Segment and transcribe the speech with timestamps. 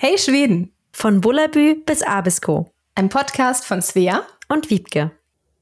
[0.00, 0.70] Hey Schweden!
[0.92, 2.70] Von Bullabü bis Abisko.
[2.94, 5.10] Ein Podcast von Svea und Wiebke.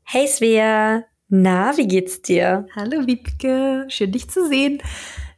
[0.02, 1.04] Hey Svea!
[1.30, 2.66] Na, wie geht's dir?
[2.76, 4.82] Hallo Wiebke, schön dich zu sehen.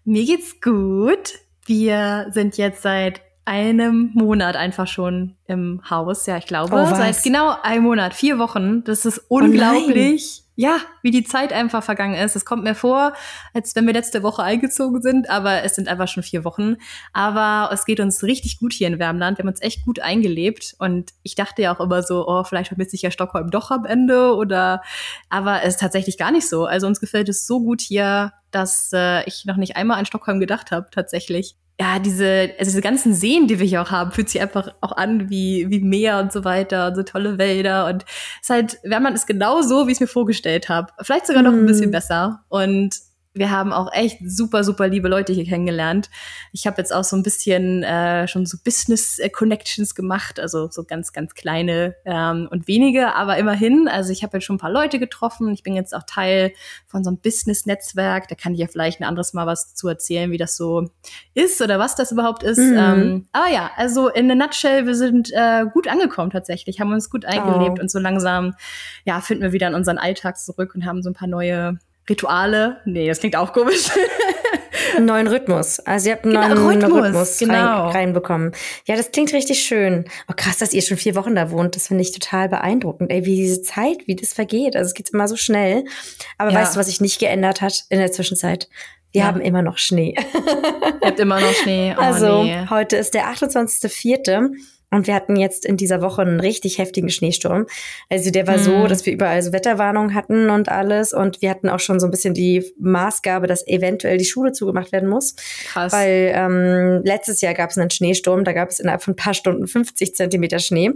[0.04, 1.38] Mir geht's gut.
[1.64, 6.26] Wir sind jetzt seit einem Monat einfach schon im Haus.
[6.26, 8.83] Ja, ich glaube, oh, seit genau einem Monat, vier Wochen.
[8.83, 10.42] Das ist oh unglaublich.
[10.42, 12.35] Oh ja, wie die Zeit einfach vergangen ist.
[12.35, 13.13] Es kommt mir vor,
[13.54, 16.79] als wenn wir letzte Woche eingezogen sind, aber es sind einfach schon vier Wochen.
[17.12, 19.38] Aber es geht uns richtig gut hier in Wärmland.
[19.38, 22.68] Wir haben uns echt gut eingelebt und ich dachte ja auch immer so, oh, vielleicht
[22.68, 24.82] vermisse ich ja Stockholm doch am Ende oder,
[25.29, 26.66] aber es ist tatsächlich gar nicht so.
[26.66, 30.40] Also uns gefällt es so gut hier, dass äh, ich noch nicht einmal an Stockholm
[30.40, 34.28] gedacht habe, tatsächlich ja, diese, also diese ganzen Seen, die wir hier auch haben, fühlt
[34.28, 37.87] sich einfach auch an wie, wie Meer und so weiter und so tolle Wälder.
[37.87, 38.04] Und
[38.42, 40.92] es ist halt, Wärmland ist genau so, wie ich es mir vorgestellt habe.
[41.01, 41.92] Vielleicht sogar noch ein bisschen mm.
[41.92, 42.41] besser.
[42.48, 42.96] Und
[43.38, 46.10] wir haben auch echt super, super liebe Leute hier kennengelernt.
[46.52, 51.12] Ich habe jetzt auch so ein bisschen äh, schon so Business-Connections gemacht, also so ganz,
[51.12, 53.88] ganz kleine ähm, und wenige, aber immerhin.
[53.88, 55.52] Also ich habe jetzt schon ein paar Leute getroffen.
[55.52, 56.52] Ich bin jetzt auch Teil
[56.87, 58.29] von so einem Business-Netzwerk.
[58.29, 60.90] Da kann ich ja vielleicht ein anderes Mal was zu erzählen, wie das so
[61.34, 62.59] ist oder was das überhaupt ist.
[62.59, 62.77] Mhm.
[62.79, 67.11] Ähm, aber ja, also in a nutshell, wir sind äh, gut angekommen tatsächlich, haben uns
[67.11, 67.83] gut eingelebt oh.
[67.83, 68.55] und so langsam
[69.05, 72.78] ja, finden wir wieder in unseren Alltag zurück und haben so ein paar neue Rituale.
[72.84, 73.91] Nee, das klingt auch komisch.
[74.97, 75.81] einen neuen Rhythmus.
[75.81, 77.87] Also ihr habt einen genau, neuen Rhythmus, Rhythmus genau.
[77.87, 78.53] rein, reinbekommen.
[78.87, 80.05] Ja, das klingt richtig schön.
[80.28, 81.77] Oh krass, dass ihr schon vier Wochen da wohnt.
[81.77, 83.11] Das finde ich total beeindruckend.
[83.11, 84.77] Ey, wie diese Zeit, wie das vergeht.
[84.77, 85.84] Also es geht immer so schnell.
[86.37, 86.61] Aber ja.
[86.61, 88.69] weißt du, was sich nicht geändert hat in der Zwischenzeit?
[89.12, 89.27] Wir ja.
[89.27, 90.15] haben immer noch Schnee.
[91.00, 91.95] Ihr habt immer noch Schnee.
[91.97, 92.67] Oh, also nee.
[92.69, 94.50] heute ist der 28.04.
[94.91, 97.67] Und wir hatten jetzt in dieser Woche einen richtig heftigen Schneesturm.
[98.08, 98.62] Also der war mhm.
[98.62, 101.12] so, dass wir überall so Wetterwarnungen hatten und alles.
[101.12, 104.92] Und wir hatten auch schon so ein bisschen die Maßgabe, dass eventuell die Schule zugemacht
[104.92, 105.36] werden muss.
[105.66, 105.92] Krass.
[105.92, 109.34] Weil ähm, letztes Jahr gab es einen Schneesturm, da gab es innerhalb von ein paar
[109.34, 110.91] Stunden 50 Zentimeter Schnee.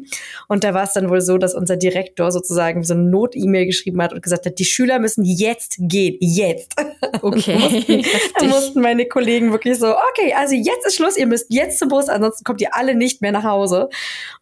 [0.48, 4.00] Und da war es dann wohl so, dass unser Direktor sozusagen so eine Not-E-Mail geschrieben
[4.02, 6.16] hat und gesagt hat, die Schüler müssen jetzt gehen.
[6.20, 6.74] Jetzt.
[7.20, 7.58] Okay.
[7.58, 8.02] mussten,
[8.38, 11.88] da mussten meine Kollegen wirklich so, okay, also jetzt ist Schluss, ihr müsst jetzt zum
[11.88, 13.81] Bus, ansonsten kommt ihr alle nicht mehr nach Hause.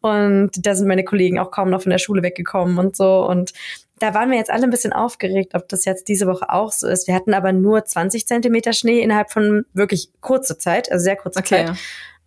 [0.01, 3.27] Und da sind meine Kollegen auch kaum noch von der Schule weggekommen und so.
[3.27, 3.53] Und
[3.99, 6.89] da waren wir jetzt alle ein bisschen aufgeregt, ob das jetzt diese Woche auch so
[6.89, 7.06] ist.
[7.06, 11.41] Wir hatten aber nur 20 Zentimeter Schnee innerhalb von wirklich kurzer Zeit, also sehr kurzer
[11.41, 11.67] okay.
[11.67, 11.77] Zeit.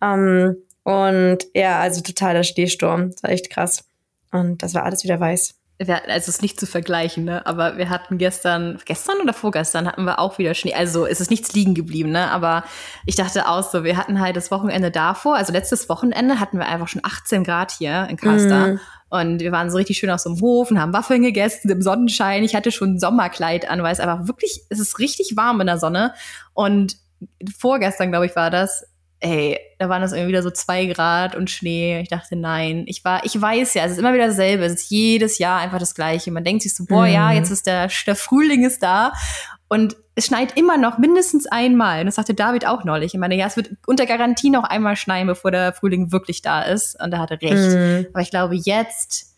[0.00, 3.10] Ähm, und ja, also totaler Schneesturm.
[3.10, 3.84] Das war echt krass.
[4.30, 7.44] Und das war alles wieder weiß wir, also es ist nicht zu vergleichen, ne?
[7.46, 10.74] aber wir hatten gestern, gestern oder vorgestern hatten wir auch wieder Schnee.
[10.74, 12.30] Also es ist nichts liegen geblieben, ne?
[12.30, 12.64] aber
[13.06, 16.66] ich dachte auch so, wir hatten halt das Wochenende davor, also letztes Wochenende hatten wir
[16.66, 18.74] einfach schon 18 Grad hier in Karlstad.
[18.74, 18.80] Mm.
[19.10, 22.42] Und wir waren so richtig schön aus dem Hof und haben Waffeln gegessen im Sonnenschein.
[22.42, 25.68] Ich hatte schon ein Sommerkleid an, weil es einfach wirklich, es ist richtig warm in
[25.68, 26.14] der Sonne.
[26.52, 26.96] Und
[27.56, 28.84] vorgestern, glaube ich, war das,
[29.24, 32.00] ey, da waren das irgendwie wieder so zwei Grad und Schnee.
[32.00, 34.64] Ich dachte, nein, ich war, ich weiß ja, es ist immer wieder dasselbe.
[34.64, 36.30] Es ist jedes Jahr einfach das Gleiche.
[36.30, 37.12] Man denkt sich so, boah, mhm.
[37.12, 39.12] ja, jetzt ist der, der Frühling ist da.
[39.68, 42.00] Und es schneit immer noch mindestens einmal.
[42.00, 43.14] Und das sagte David auch neulich.
[43.14, 46.62] Ich meine, ja, es wird unter Garantie noch einmal schneien, bevor der Frühling wirklich da
[46.62, 47.02] ist.
[47.02, 47.54] Und er hatte recht.
[47.54, 48.06] Mhm.
[48.12, 49.33] Aber ich glaube, jetzt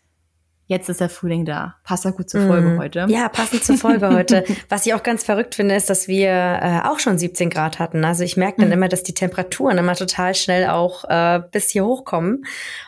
[0.67, 1.75] jetzt ist der Frühling da.
[1.83, 2.79] Passt ja gut zur Folge mm.
[2.79, 3.05] heute.
[3.09, 4.43] Ja, passend zur Folge heute.
[4.69, 8.05] Was ich auch ganz verrückt finde, ist, dass wir äh, auch schon 17 Grad hatten.
[8.05, 8.73] Also ich merke dann mm.
[8.73, 12.45] immer, dass die Temperaturen immer total schnell auch äh, bis hier hochkommen.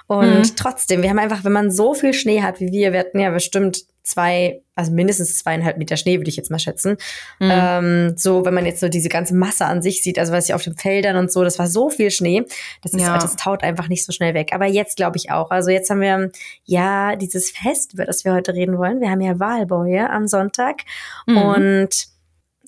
[0.07, 0.55] Und mm.
[0.55, 3.31] trotzdem, wir haben einfach, wenn man so viel Schnee hat wie wir, wir hatten ja
[3.31, 6.97] bestimmt zwei, also mindestens zweieinhalb Meter Schnee, würde ich jetzt mal schätzen.
[7.39, 7.51] Mhm.
[7.51, 10.53] Ähm, so, wenn man jetzt so diese ganze Masse an sich sieht, also was ich
[10.53, 12.45] auf den Feldern und so, das war so viel Schnee,
[12.81, 13.17] das, ist, ja.
[13.17, 14.49] das taut einfach nicht so schnell weg.
[14.53, 15.51] Aber jetzt glaube ich auch.
[15.51, 16.31] Also jetzt haben wir
[16.65, 19.01] ja dieses Fest, über das wir heute reden wollen.
[19.01, 20.81] Wir haben ja Wahlbäue am Sonntag.
[21.27, 21.37] Mhm.
[21.37, 22.07] Und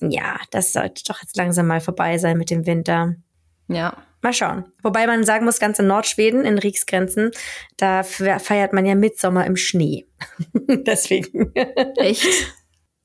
[0.00, 3.14] ja, das sollte doch jetzt langsam mal vorbei sein mit dem Winter.
[3.68, 3.96] Ja.
[4.22, 4.64] Mal schauen.
[4.82, 7.32] Wobei man sagen muss, ganz in Nordschweden, in Rieksgrenzen,
[7.76, 10.06] da feiert man ja Mitsommer im Schnee.
[10.54, 11.52] Deswegen.
[11.96, 12.26] Echt?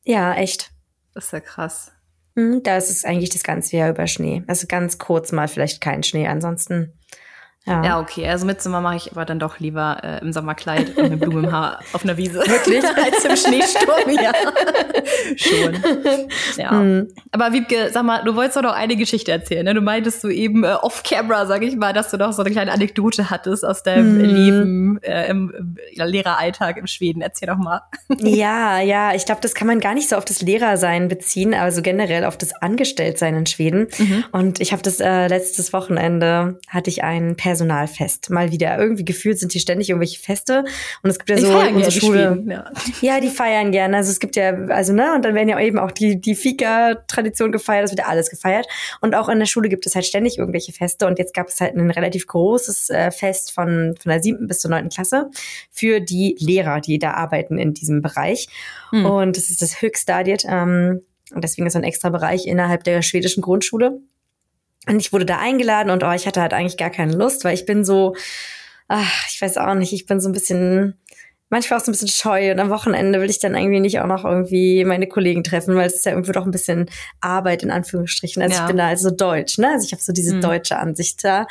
[0.10, 0.72] Ja, echt.
[1.14, 1.92] Das ist ja krass.
[2.38, 4.42] Hm, da ist es eigentlich das ganze Jahr über Schnee.
[4.48, 6.28] Also ganz kurz mal vielleicht kein Schnee.
[6.28, 6.94] Ansonsten
[7.68, 7.84] ja.
[7.84, 8.28] ja, okay.
[8.28, 11.40] Also mit Sommer mache ich aber dann doch lieber äh, im Sommerkleid und eine Blume
[11.42, 12.40] im Haar auf einer Wiese.
[12.40, 12.84] Wirklich?
[12.96, 14.32] Als im Schneesturm, ja.
[15.36, 15.76] Schon.
[16.56, 16.72] Ja.
[16.72, 17.08] Mhm.
[17.32, 19.66] Aber Wiebke, sag mal, du wolltest doch noch eine Geschichte erzählen.
[19.66, 19.74] Ne?
[19.74, 22.72] Du meintest du eben äh, off-camera, sag ich mal, dass du noch so eine kleine
[22.72, 24.22] Anekdote hattest aus deinem mhm.
[24.22, 27.22] Leben äh, im, im Lehreralltag in Schweden.
[27.22, 27.82] Erzähl doch mal.
[28.20, 29.14] ja, ja.
[29.14, 32.24] Ich glaube, das kann man gar nicht so auf das Lehrersein beziehen, aber so generell
[32.24, 33.88] auf das Angestelltsein in Schweden.
[33.98, 34.24] Mhm.
[34.32, 38.30] Und ich habe das äh, letztes Wochenende, hatte ich einen Personal Personalfest.
[38.30, 38.78] Mal wieder.
[38.78, 40.64] Irgendwie gefühlt sind hier ständig irgendwelche Feste.
[41.04, 42.44] Und es gibt ja die so in unserer Schule.
[42.48, 42.72] ja.
[43.02, 43.20] ja.
[43.20, 43.98] die feiern gerne.
[43.98, 47.52] Also es gibt ja, also, ne, und dann werden ja eben auch die, die Fika-Tradition
[47.52, 48.68] gefeiert, es wird ja alles gefeiert.
[49.02, 51.08] Und auch in der Schule gibt es halt ständig irgendwelche Feste.
[51.08, 54.60] Und jetzt gab es halt ein relativ großes äh, Fest von, von der siebten bis
[54.60, 55.30] zur neunten Klasse
[55.72, 58.48] für die Lehrer, die da arbeiten in diesem Bereich.
[58.92, 59.06] Hm.
[59.06, 60.46] Und das ist das Höchststadiet.
[60.48, 61.02] Ähm,
[61.34, 64.00] und deswegen ist ein extra Bereich innerhalb der schwedischen Grundschule.
[64.88, 67.54] Und ich wurde da eingeladen und oh, ich hatte halt eigentlich gar keine Lust, weil
[67.54, 68.16] ich bin so,
[68.88, 70.98] ach, ich weiß auch nicht, ich bin so ein bisschen
[71.50, 74.08] manchmal auch so ein bisschen scheu und am Wochenende will ich dann irgendwie nicht auch
[74.08, 76.90] noch irgendwie meine Kollegen treffen, weil es ist ja irgendwie doch ein bisschen
[77.22, 78.42] Arbeit in Anführungsstrichen.
[78.42, 78.62] Also ja.
[78.62, 79.72] ich bin da also deutsch, ne?
[79.72, 80.42] Also ich habe so diese mhm.
[80.42, 81.48] deutsche Ansicht da.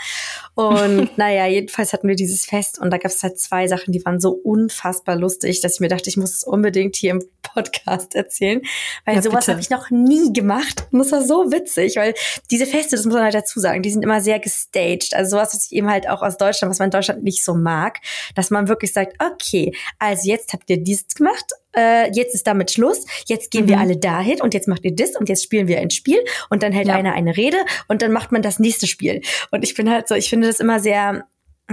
[0.55, 4.05] Und naja, jedenfalls hatten wir dieses Fest und da gab es halt zwei Sachen, die
[4.05, 8.15] waren so unfassbar lustig, dass ich mir dachte, ich muss es unbedingt hier im Podcast
[8.15, 8.61] erzählen,
[9.05, 10.87] weil ja, sowas habe ich noch nie gemacht.
[10.91, 12.15] Und das war so witzig, weil
[12.51, 15.15] diese Feste, das muss man halt dazu sagen, die sind immer sehr gestaged.
[15.15, 17.55] Also sowas, was ich eben halt auch aus Deutschland, was man in Deutschland nicht so
[17.55, 18.01] mag,
[18.35, 21.45] dass man wirklich sagt, okay, also jetzt habt ihr dies gemacht,
[21.77, 23.69] äh, jetzt ist damit Schluss, jetzt gehen mhm.
[23.69, 26.19] wir alle dahin und jetzt macht ihr das und jetzt spielen wir ein Spiel
[26.51, 26.95] und dann hält ja.
[26.95, 29.21] einer eine Rede und dann macht man das nächste Spiel.
[29.51, 31.25] Und ich bin halt so, ich finde das immer sehr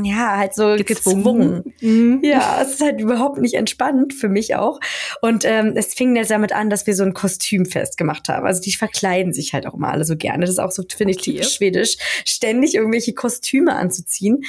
[0.02, 1.64] ja, halt so gezwungen.
[1.64, 1.74] gezwungen.
[1.82, 2.22] Mhm.
[2.24, 4.80] Ja, es ist halt überhaupt nicht entspannt für mich auch.
[5.22, 8.48] Und ähm, es fing jetzt damit an, dass wir so ein Kostümfest gemacht haben.
[8.48, 10.42] Also die verkleiden sich halt auch immer alle so gerne.
[10.42, 14.44] Das ist auch so, finde ich, typisch schwedisch, ständig irgendwelche Kostüme anzuziehen.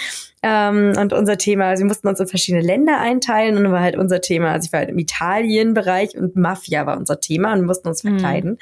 [0.47, 3.97] Ähm, und unser Thema, also wir mussten uns in verschiedene Länder einteilen und war halt
[3.97, 7.67] unser Thema, also ich war halt im Italien-Bereich und Mafia war unser Thema und wir
[7.67, 8.11] mussten uns mhm.
[8.11, 8.51] verkleiden.
[8.51, 8.59] Mhm.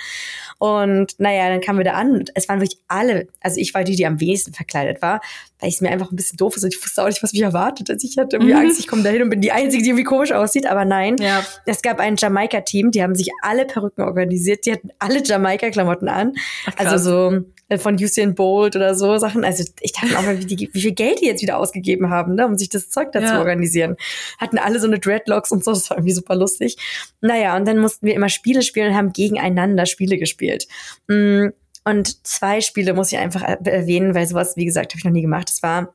[0.58, 3.82] Und naja, dann kamen wir da an und es waren wirklich alle, also ich war
[3.82, 5.20] die, die am wenigsten verkleidet war,
[5.58, 7.32] weil ich es mir einfach ein bisschen doof ist und ich wusste auch nicht, was
[7.32, 7.90] mich erwartet.
[7.90, 8.60] Also ich hatte irgendwie mhm.
[8.60, 11.16] Angst, ich komme da hin und bin die Einzige, die irgendwie komisch aussieht, aber nein.
[11.18, 11.44] Ja.
[11.66, 16.34] Es gab ein Jamaika-Team, die haben sich alle Perücken organisiert, die hatten alle Jamaika-Klamotten an.
[16.66, 19.44] Ach, also so äh, von Usain Bolt oder so Sachen.
[19.44, 22.34] Also ich dachte auch mal, wie, die, wie viel Geld die jetzt wieder ausgegeben haben,
[22.34, 23.38] ne, um sich das Zeug dazu ja.
[23.38, 23.96] organisieren.
[24.38, 26.76] Hatten alle so eine Dreadlocks und so, das war irgendwie super lustig.
[27.20, 30.68] Naja, und dann mussten wir immer Spiele spielen und haben gegeneinander Spiele gespielt.
[31.08, 31.48] Mm,
[31.84, 35.22] und zwei Spiele muss ich einfach erwähnen, weil sowas, wie gesagt, habe ich noch nie
[35.22, 35.48] gemacht.
[35.48, 35.94] Das war,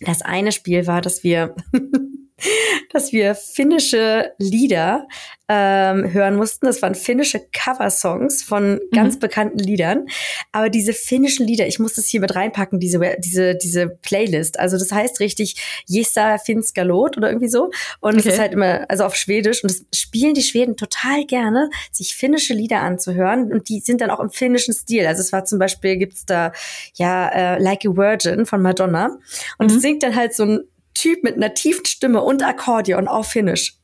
[0.00, 1.54] das eine Spiel war, dass wir
[2.92, 5.06] dass wir finnische Lieder
[5.48, 6.66] ähm, hören mussten.
[6.66, 9.20] Das waren finnische Coversongs von ganz mhm.
[9.20, 10.06] bekannten Liedern.
[10.52, 14.58] Aber diese finnischen Lieder, ich muss das hier mit reinpacken, diese, diese, diese Playlist.
[14.58, 17.70] Also das heißt richtig Jesa Finska Lot oder irgendwie so.
[18.00, 19.62] Und es ist halt immer, also auf Schwedisch.
[19.62, 23.52] Und das spielen die Schweden total gerne, sich finnische Lieder anzuhören.
[23.52, 25.06] Und die sind dann auch im finnischen Stil.
[25.06, 26.52] Also es war zum Beispiel, gibt's da
[26.94, 29.16] ja äh, Like a Virgin von Madonna.
[29.58, 29.80] Und es mhm.
[29.80, 30.60] singt dann halt so ein
[30.96, 33.74] Typ mit einer tiefen Stimme und Akkordeon auf Finnisch.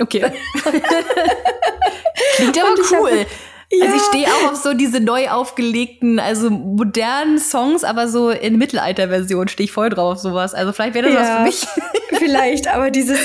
[0.00, 0.20] Okay.
[2.36, 3.26] Klingt aber cool.
[3.72, 3.86] Ja.
[3.86, 8.58] Also ich stehe auch auf so diese neu aufgelegten, also modernen Songs, aber so in
[8.58, 10.52] Mittelalterversion stehe ich voll drauf auf sowas.
[10.52, 11.84] Also vielleicht wäre das ja, was für mich.
[12.18, 13.18] Vielleicht, aber dieses,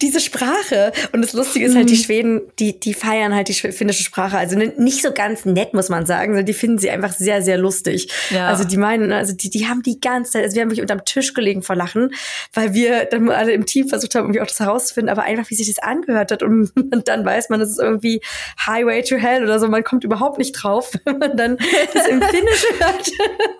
[0.00, 1.98] diese Sprache und das Lustige ist halt, die mhm.
[1.98, 4.36] Schweden, die, die feiern halt die finnische Sprache.
[4.36, 7.58] Also nicht so ganz nett, muss man sagen, sondern die finden sie einfach sehr, sehr
[7.58, 8.12] lustig.
[8.30, 8.48] Ja.
[8.48, 11.04] Also die meinen, also die, die haben die ganze Zeit, also wir haben wirklich unterm
[11.04, 12.14] Tisch gelegen vor Lachen,
[12.52, 15.54] weil wir dann alle im Team versucht haben, irgendwie auch das herauszufinden, aber einfach, wie
[15.54, 18.20] sich das angehört hat und, und dann weiß man, das ist irgendwie
[18.66, 19.68] Highway to Hell oder so.
[19.68, 21.56] Man kommt kommt überhaupt nicht drauf, wenn man dann
[21.92, 23.10] das im Finnisch hört.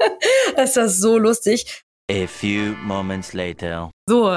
[0.56, 1.82] das ist so lustig.
[2.10, 3.90] A few moments later.
[4.06, 4.31] So,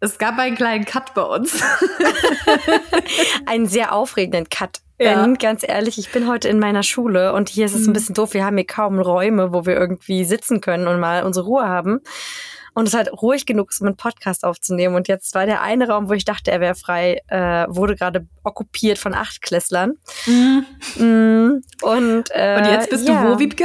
[0.00, 1.62] es gab einen kleinen Cut bei uns.
[3.46, 4.80] einen sehr aufregenden Cut.
[4.98, 5.22] Ja.
[5.22, 7.92] Denn ganz ehrlich, ich bin heute in meiner Schule und hier ist es ein mhm.
[7.92, 8.34] bisschen doof.
[8.34, 12.00] Wir haben hier kaum Räume, wo wir irgendwie sitzen können und mal unsere Ruhe haben
[12.76, 14.96] und es halt ruhig genug ist, um einen Podcast aufzunehmen.
[14.96, 18.26] Und jetzt war der eine Raum, wo ich dachte, er wäre frei, äh, wurde gerade
[18.44, 19.94] okkupiert von Achtklässlern.
[20.26, 20.66] Mhm.
[20.96, 23.22] Mm, und, äh, und jetzt bist ja.
[23.22, 23.64] du wo, Wiebke?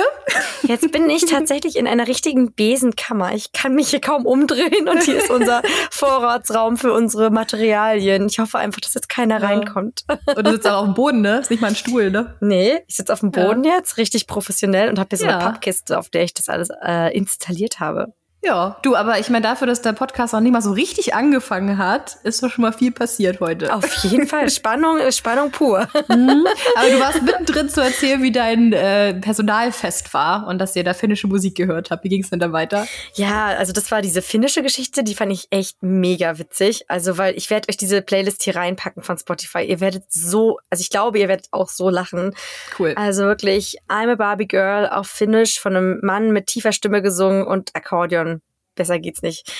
[0.63, 3.35] Jetzt bin ich tatsächlich in einer richtigen Besenkammer.
[3.35, 8.27] Ich kann mich hier kaum umdrehen und hier ist unser Vorratsraum für unsere Materialien.
[8.27, 9.47] Ich hoffe einfach, dass jetzt keiner ja.
[9.47, 10.05] reinkommt.
[10.37, 11.39] Und du sitzt auch auf dem Boden, ne?
[11.39, 12.37] Ist nicht mal ein Stuhl, ne?
[12.39, 13.75] Nee, ich sitze auf dem Boden ja.
[13.75, 17.13] jetzt, richtig professionell und habe hier so eine Pappkiste, auf der ich das alles äh,
[17.15, 18.13] installiert habe.
[18.43, 21.77] Ja, du, aber ich meine, dafür, dass der Podcast noch nicht mal so richtig angefangen
[21.77, 23.71] hat, ist doch schon mal viel passiert heute.
[23.71, 24.49] Auf jeden Fall.
[24.49, 25.87] Spannung ist Spannung pur.
[26.09, 26.47] Mhm.
[26.75, 30.95] Aber du warst mittendrin zu erzählen, wie dein äh, Personalfest war und dass ihr da
[30.95, 32.03] finnische Musik gehört habt.
[32.03, 32.87] Wie ging es denn da weiter?
[33.13, 36.89] Ja, also das war diese finnische Geschichte, die fand ich echt mega witzig.
[36.89, 39.63] Also, weil ich werde euch diese Playlist hier reinpacken von Spotify.
[39.65, 42.33] Ihr werdet so, also ich glaube, ihr werdet auch so lachen.
[42.79, 42.93] Cool.
[42.95, 47.45] Also wirklich, I'm a Barbie Girl auf Finnisch von einem Mann mit tiefer Stimme gesungen
[47.45, 48.30] und Akkordeon
[48.75, 49.51] besser geht's nicht.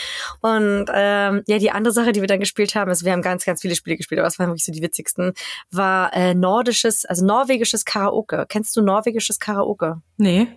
[0.42, 3.46] Und ähm, ja, die andere Sache, die wir dann gespielt haben, also wir haben ganz,
[3.46, 5.34] ganz viele Spiele gespielt, aber das waren wirklich so die witzigsten,
[5.70, 8.46] war äh, nordisches, also norwegisches Karaoke.
[8.48, 10.02] Kennst du norwegisches Karaoke?
[10.18, 10.48] Nee.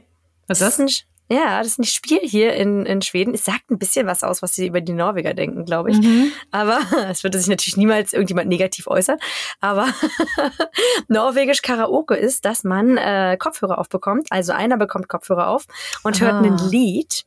[0.46, 0.78] Was ist das?
[0.78, 3.32] Ist Ja, das ist ein Spiel hier in, in Schweden.
[3.32, 5.98] Es sagt ein bisschen was aus, was sie über die Norweger denken, glaube ich.
[5.98, 6.32] Mhm.
[6.50, 9.18] Aber es würde sich natürlich niemals irgendjemand negativ äußern.
[9.60, 9.88] Aber
[11.08, 14.26] norwegisch Karaoke ist, dass man äh, Kopfhörer aufbekommt.
[14.30, 15.64] Also einer bekommt Kopfhörer auf
[16.02, 16.26] und Aha.
[16.26, 17.24] hört ein Lied.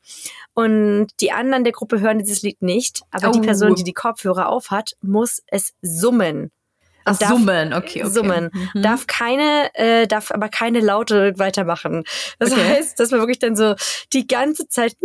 [0.54, 3.01] Und die anderen der Gruppe hören dieses Lied nicht.
[3.12, 3.32] Aber oh.
[3.32, 6.51] die Person, die die Kopfhörer auf hat, muss es summen.
[7.08, 8.10] Ach, darf, summen, okay, okay.
[8.10, 8.52] Summen.
[8.74, 8.82] Mhm.
[8.82, 12.04] Darf keine, äh, darf aber keine Laute weitermachen.
[12.40, 12.62] Das okay.
[12.62, 13.76] heißt, dass man wirklich dann so
[14.14, 14.96] die ganze Zeit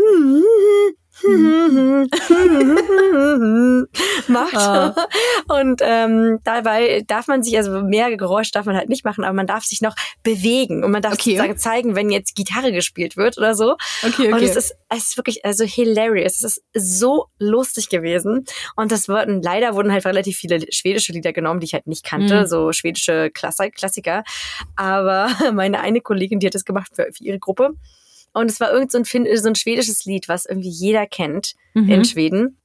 [4.28, 4.57] macht.
[4.57, 4.95] Ah.
[5.49, 9.35] Und ähm, dabei darf man sich, also mehr Geräusch darf man halt nicht machen, aber
[9.35, 11.37] man darf sich noch bewegen und man darf okay.
[11.37, 13.76] sozusagen zeigen, wenn jetzt Gitarre gespielt wird oder so.
[14.02, 14.33] Okay, okay.
[14.33, 16.42] Und es ist, es ist wirklich also hilarious.
[16.42, 18.45] Es ist so lustig gewesen.
[18.76, 22.04] Und das wurden, leider wurden halt relativ viele schwedische Lieder genommen, die ich halt nicht
[22.04, 22.47] kannte, mhm.
[22.47, 24.25] so schwedische Klassiker.
[24.76, 27.75] Aber meine eine Kollegin, die hat das gemacht für, für ihre Gruppe.
[28.33, 31.91] Und es war irgend so ein, so ein schwedisches Lied, was irgendwie jeder kennt mhm.
[31.91, 32.59] in Schweden.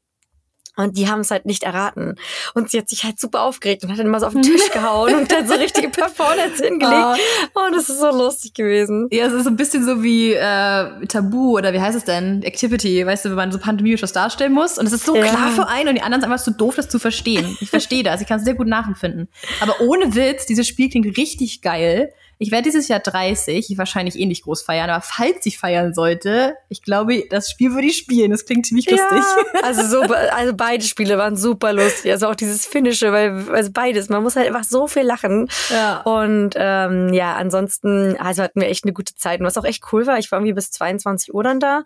[0.77, 2.15] Und die haben es halt nicht erraten.
[2.53, 4.69] Und sie hat sich halt super aufgeregt und hat dann immer so auf den Tisch
[4.71, 7.19] gehauen und dann so richtige Performance hingelegt.
[7.55, 7.65] Oh.
[7.65, 9.07] Und es ist so lustig gewesen.
[9.11, 12.43] Ja, es ist so ein bisschen so wie äh, Tabu oder wie heißt es denn?
[12.43, 14.77] Activity, weißt du, wenn man so pantomimisch was darstellen muss.
[14.77, 15.23] Und es ist so ja.
[15.23, 17.57] klar für einen und die anderen sind einfach so doof, das zu verstehen.
[17.59, 19.29] Ich verstehe das, ich kann es sehr gut nachempfinden.
[19.61, 22.13] Aber ohne Witz, dieses Spiel klingt richtig geil.
[22.39, 25.93] Ich werde dieses Jahr 30, ich wahrscheinlich eh nicht groß feiern, aber falls ich feiern
[25.93, 28.31] sollte, ich glaube, das Spiel würde ich spielen.
[28.31, 29.17] Das klingt ziemlich lustig.
[29.17, 32.11] Ja, also so, also beide Spiele waren super lustig.
[32.11, 34.09] Also auch dieses Finnische, weil also beides.
[34.09, 35.49] Man muss halt einfach so viel lachen.
[35.69, 36.01] Ja.
[36.01, 39.39] Und ähm, ja, ansonsten, also hatten wir echt eine gute Zeit.
[39.39, 41.83] Und was auch echt cool war, ich war irgendwie bis 22 Uhr dann da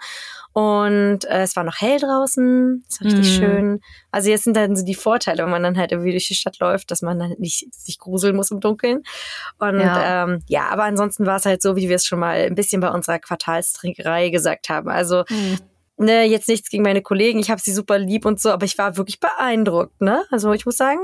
[0.54, 2.84] und äh, es war noch hell draußen.
[2.90, 3.44] Es war richtig mhm.
[3.44, 3.80] schön.
[4.12, 6.60] Also jetzt sind dann so die Vorteile, wenn man dann halt irgendwie durch die Stadt
[6.60, 9.04] läuft, dass man dann nicht sich gruseln muss im Dunkeln.
[9.60, 12.36] Und ja, ähm, ja aber ansonsten war es halt so, wie wir es schon mal
[12.36, 14.90] ein bisschen bei unserer Quartalstrinkerei gesagt haben.
[14.90, 15.60] Also mhm
[16.02, 18.78] ne, jetzt nichts gegen meine Kollegen, ich habe sie super lieb und so, aber ich
[18.78, 20.24] war wirklich beeindruckt, ne?
[20.32, 21.00] Also ich muss sagen,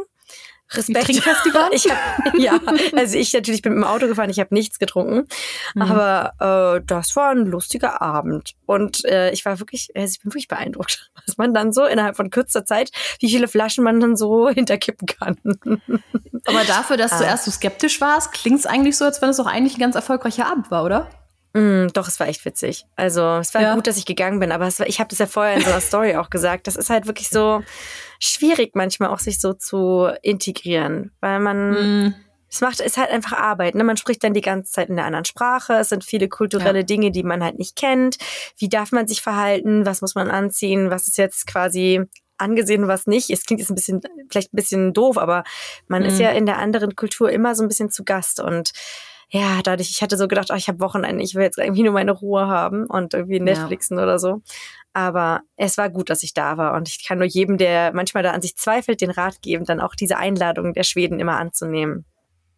[0.73, 1.05] Respekt.
[1.05, 1.69] Trinkfestival?
[1.77, 2.59] Ich hab, ja,
[2.95, 5.27] also ich natürlich bin mit dem Auto gefahren, ich habe nichts getrunken,
[5.75, 5.81] mhm.
[5.81, 10.31] aber äh, das war ein lustiger Abend und äh, ich war wirklich, also ich bin
[10.31, 14.15] wirklich beeindruckt, was man dann so innerhalb von kürzester Zeit, wie viele Flaschen man dann
[14.15, 15.37] so hinterkippen kann.
[16.45, 17.19] Aber dafür, dass ah.
[17.19, 19.81] du erst so skeptisch warst, klingt es eigentlich so, als wenn es auch eigentlich ein
[19.81, 21.09] ganz erfolgreicher Abend war, oder?
[21.57, 22.85] Mm, doch, es war echt witzig.
[22.95, 23.73] Also es war ja.
[23.73, 25.81] gut, dass ich gegangen bin, aber war, ich habe das ja vorher in so einer
[25.81, 26.67] Story auch gesagt.
[26.67, 27.63] Das ist halt wirklich so
[28.19, 32.15] schwierig manchmal auch sich so zu integrieren, weil man mm.
[32.47, 33.73] es macht ist halt einfach Arbeit.
[33.73, 33.83] Ne?
[33.83, 35.73] Man spricht dann die ganze Zeit in einer anderen Sprache.
[35.73, 36.85] Es sind viele kulturelle ja.
[36.85, 38.17] Dinge, die man halt nicht kennt.
[38.59, 39.87] Wie darf man sich verhalten?
[39.87, 40.91] Was muss man anziehen?
[40.91, 42.03] Was ist jetzt quasi
[42.37, 43.31] angesehen, was nicht.
[43.31, 45.43] Es klingt jetzt ein bisschen, vielleicht ein bisschen doof, aber
[45.87, 46.05] man mm.
[46.05, 48.73] ist ja in der anderen Kultur immer so ein bisschen zu Gast und
[49.29, 51.93] ja, dadurch, ich hatte so gedacht, oh, ich habe Wochenende, ich will jetzt irgendwie nur
[51.93, 54.03] meine Ruhe haben und irgendwie Netflixen ja.
[54.03, 54.41] oder so.
[54.93, 58.23] Aber es war gut, dass ich da war und ich kann nur jedem, der manchmal
[58.23, 62.05] da an sich zweifelt, den Rat geben, dann auch diese Einladung der Schweden immer anzunehmen.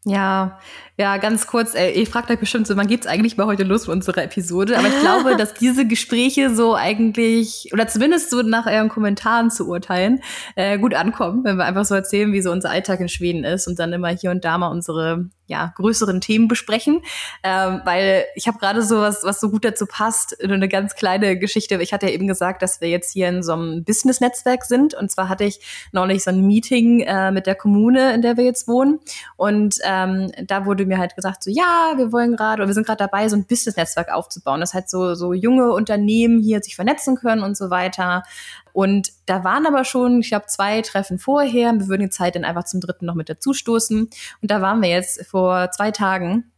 [0.05, 0.59] Ja,
[0.97, 3.85] ja, ganz kurz, ey, ihr fragt euch bestimmt so, wann geht's eigentlich mal heute los
[3.85, 4.77] für unsere Episode?
[4.77, 9.67] Aber ich glaube, dass diese Gespräche so eigentlich, oder zumindest so nach euren Kommentaren zu
[9.67, 10.21] urteilen,
[10.55, 13.67] äh, gut ankommen, wenn wir einfach so erzählen, wie so unser Alltag in Schweden ist
[13.67, 17.01] und dann immer hier und da mal unsere ja, größeren Themen besprechen,
[17.43, 21.39] ähm, weil ich habe gerade so was, was so gut dazu passt, eine ganz kleine
[21.39, 21.81] Geschichte.
[21.81, 25.09] Ich hatte ja eben gesagt, dass wir jetzt hier in so einem Business-Netzwerk sind und
[25.09, 25.59] zwar hatte ich
[25.91, 28.99] neulich so ein Meeting äh, mit der Kommune, in der wir jetzt wohnen
[29.37, 32.85] und ähm, da wurde mir halt gesagt, so ja, wir wollen gerade, oder wir sind
[32.85, 37.15] gerade dabei, so ein Business-Netzwerk aufzubauen, dass halt so, so junge Unternehmen hier sich vernetzen
[37.15, 38.21] können und so weiter.
[38.71, 41.73] Und da waren aber schon, ich glaube, zwei Treffen vorher.
[41.73, 44.01] Wir würden die Zeit dann einfach zum dritten noch mit dazu stoßen.
[44.01, 46.51] Und da waren wir jetzt vor zwei Tagen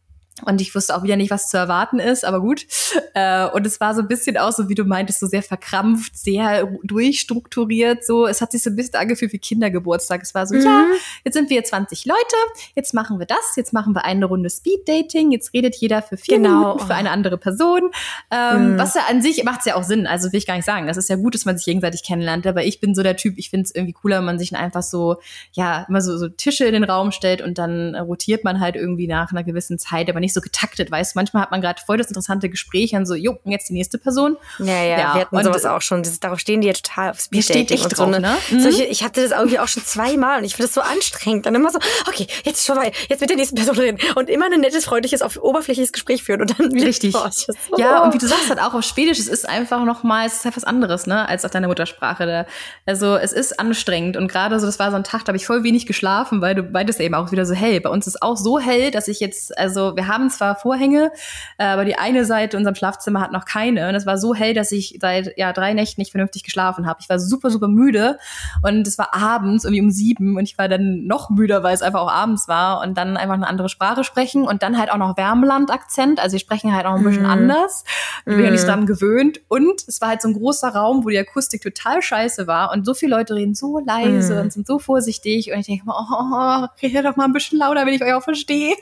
[0.44, 2.66] und ich wusste auch wieder nicht, was zu erwarten ist, aber gut.
[3.14, 6.16] Äh, und es war so ein bisschen auch so, wie du meintest, so sehr verkrampft,
[6.16, 8.06] sehr durchstrukturiert.
[8.06, 10.22] So, es hat sich so ein bisschen angefühlt wie Kindergeburtstag.
[10.22, 10.62] Es war so, mhm.
[10.62, 10.86] ja,
[11.22, 12.36] jetzt sind wir 20 Leute,
[12.74, 16.38] jetzt machen wir das, jetzt machen wir eine Runde Speed-Dating, jetzt redet jeder für vier
[16.38, 16.58] genau.
[16.60, 17.90] Minuten für eine andere Person.
[18.30, 18.78] Ähm, mhm.
[18.78, 20.06] Was ja an sich macht es ja auch Sinn.
[20.06, 20.86] Also will ich gar nicht sagen.
[20.86, 22.46] Das ist ja gut, dass man sich gegenseitig kennenlernt.
[22.46, 24.82] Aber ich bin so der Typ, ich finde es irgendwie cooler, wenn man sich einfach
[24.82, 25.16] so,
[25.52, 29.06] ja, immer so, so Tische in den Raum stellt und dann rotiert man halt irgendwie
[29.06, 31.18] nach einer gewissen Zeit, aber nicht so getaktet, weißt du?
[31.18, 34.36] Manchmal hat man gerade voll das interessante Gespräch und so, jo, jetzt die nächste Person.
[34.58, 36.02] Ja, ja, ja wir hatten und sowas auch schon.
[36.02, 38.04] Das, darauf stehen die ja total auf Speed-Dating und so.
[38.04, 38.36] Drauf, ne?
[38.50, 38.60] Mhm.
[38.60, 41.46] Solche, ich hatte das irgendwie auch schon zweimal und ich finde das so anstrengend.
[41.46, 43.98] Dann immer so, okay, jetzt ist vorbei, jetzt mit der nächsten Person reden.
[44.14, 46.86] Und immer ein nettes, freundliches, auf oberflächliches Gespräch führen und dann wieder.
[46.86, 47.14] Richtig.
[47.14, 50.26] Oh, so, ja, und wie du sagst, halt auch auf Schwedisch, es ist einfach nochmal,
[50.26, 52.26] es ist halt was anderes, ne, als auf deiner Muttersprache.
[52.26, 52.46] Da.
[52.86, 55.46] Also es ist anstrengend und gerade so, das war so ein Tag, da habe ich
[55.46, 57.80] voll wenig geschlafen, weil du ja eben auch wieder so hell.
[57.80, 61.10] Bei uns ist auch so hell, dass ich jetzt, also wir haben haben zwar Vorhänge,
[61.58, 63.88] äh, aber die eine Seite unserem Schlafzimmer hat noch keine.
[63.88, 67.00] Und es war so hell, dass ich seit ja drei Nächten nicht vernünftig geschlafen habe.
[67.00, 68.18] Ich war super, super müde
[68.62, 71.82] und es war abends irgendwie um sieben und ich war dann noch müder, weil es
[71.82, 74.98] einfach auch abends war und dann einfach eine andere Sprache sprechen und dann halt auch
[74.98, 76.20] noch Wärmland-Akzent.
[76.20, 77.30] Also wir sprechen halt auch ein bisschen mm.
[77.30, 77.84] anders.
[78.26, 79.40] Ich bin ja nicht daran gewöhnt.
[79.48, 82.84] Und es war halt so ein großer Raum, wo die Akustik total scheiße war und
[82.84, 84.38] so viele Leute reden so leise mm.
[84.40, 87.86] und sind so vorsichtig und ich denke mal, oh, redet doch mal ein bisschen lauter,
[87.86, 88.74] wenn ich euch auch verstehe.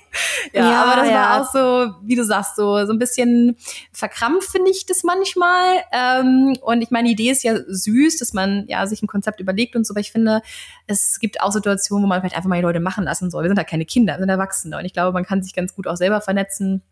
[0.52, 1.14] Ja, ja, aber das ja.
[1.14, 3.56] war auch so, wie du sagst, so, so ein bisschen
[3.92, 5.78] verkrampft finde ich das manchmal.
[5.92, 9.40] Ähm, und ich meine, die Idee ist ja süß, dass man ja sich ein Konzept
[9.40, 10.42] überlegt und so, aber ich finde,
[10.86, 13.44] es gibt auch Situationen, wo man vielleicht einfach mal die Leute machen lassen soll.
[13.44, 15.74] Wir sind halt keine Kinder, wir sind Erwachsene und ich glaube, man kann sich ganz
[15.74, 16.82] gut auch selber vernetzen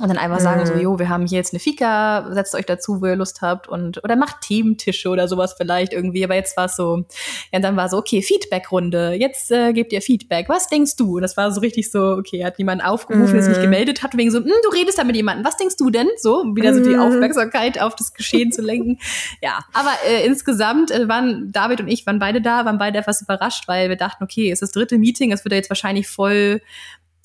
[0.00, 0.80] und dann einfach sagen so, mhm.
[0.80, 4.02] jo, wir haben hier jetzt eine Fika, setzt euch dazu, wo ihr Lust habt und
[4.02, 6.24] oder macht Thementische oder sowas vielleicht irgendwie.
[6.24, 7.04] Aber jetzt war es so,
[7.52, 9.12] ja, dann war so, okay, Feedback-Runde.
[9.12, 10.48] Jetzt äh, gebt ihr Feedback.
[10.48, 11.16] Was denkst du?
[11.16, 13.34] Und das war so richtig so, okay, hat jemand aufgerufen, mm.
[13.34, 13.62] der sich mhm.
[13.62, 15.46] gemeldet hat, wegen so, hm, du redest da mit jemandem.
[15.46, 16.08] Was denkst du denn?
[16.16, 17.00] So, um wieder so die mhm.
[17.00, 18.98] Aufmerksamkeit auf das Geschehen zu lenken.
[19.42, 23.22] Ja, aber äh, insgesamt äh, waren David und ich waren beide da, waren beide etwas
[23.22, 26.08] überrascht, weil wir dachten, okay, es ist das dritte Meeting, es wird ja jetzt wahrscheinlich
[26.08, 26.60] voll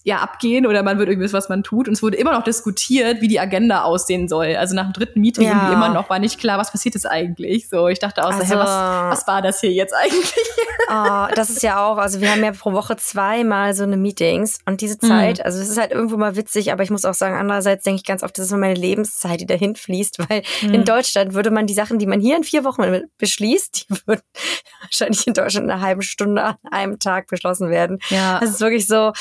[0.09, 1.87] ja abgehen oder man wird irgendwie wissen, was man tut.
[1.87, 4.55] Und es wurde immer noch diskutiert, wie die Agenda aussehen soll.
[4.55, 5.51] Also nach dem dritten Meeting ja.
[5.51, 7.69] irgendwie immer noch war nicht klar, was passiert jetzt eigentlich.
[7.69, 8.69] So, ich dachte auch so, also, hä, was,
[9.19, 10.33] was war das hier jetzt eigentlich?
[10.89, 14.59] Oh, das ist ja auch, also wir haben ja pro Woche zweimal so eine Meetings
[14.65, 15.45] und diese Zeit, mhm.
[15.45, 18.05] also es ist halt irgendwo mal witzig, aber ich muss auch sagen, andererseits denke ich
[18.05, 20.73] ganz oft, das ist so meine Lebenszeit, die dahin fließt, weil mhm.
[20.73, 22.83] in Deutschland würde man die Sachen, die man hier in vier Wochen
[23.17, 24.21] beschließt, die würden
[24.81, 27.99] wahrscheinlich in Deutschland in einer halben Stunde an einem Tag beschlossen werden.
[28.09, 28.39] Ja.
[28.39, 29.13] Das ist wirklich so,